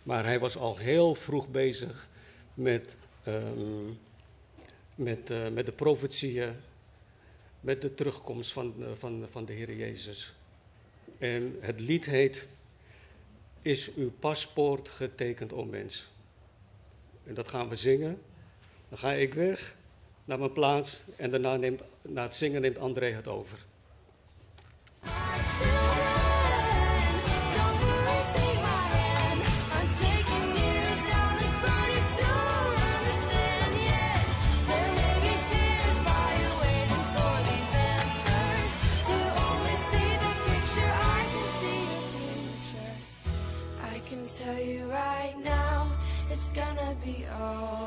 Maar 0.02 0.24
hij 0.24 0.38
was 0.38 0.56
al 0.56 0.76
heel 0.76 1.14
vroeg 1.14 1.48
bezig 1.48 2.08
met, 2.54 2.96
um, 3.26 3.98
met, 4.94 5.52
met 5.52 5.66
de 5.66 5.72
profetieën, 5.72 6.52
met 7.60 7.80
de 7.80 7.94
terugkomst 7.94 8.52
van, 8.52 8.74
van, 8.94 9.26
van 9.30 9.44
de 9.44 9.52
Heer 9.52 9.76
Jezus. 9.76 10.34
En 11.18 11.56
het 11.60 11.80
lied 11.80 12.04
heet, 12.04 12.48
is 13.62 13.94
uw 13.94 14.10
paspoort 14.10 14.88
getekend, 14.88 15.52
o 15.52 15.64
mens? 15.64 16.11
En 17.26 17.34
dat 17.34 17.48
gaan 17.48 17.68
we 17.68 17.76
zingen. 17.76 18.22
Dan 18.88 18.98
ga 18.98 19.12
ik 19.12 19.34
weg 19.34 19.76
naar 20.24 20.38
mijn 20.38 20.52
plaats 20.52 21.02
en 21.16 21.30
daarna 21.30 21.56
neemt, 21.56 21.82
na 22.02 22.22
het 22.22 22.34
zingen 22.34 22.60
neemt 22.60 22.78
André 22.78 23.10
het 23.10 23.28
over. 23.28 23.58
be 47.04 47.26
all. 47.26 47.81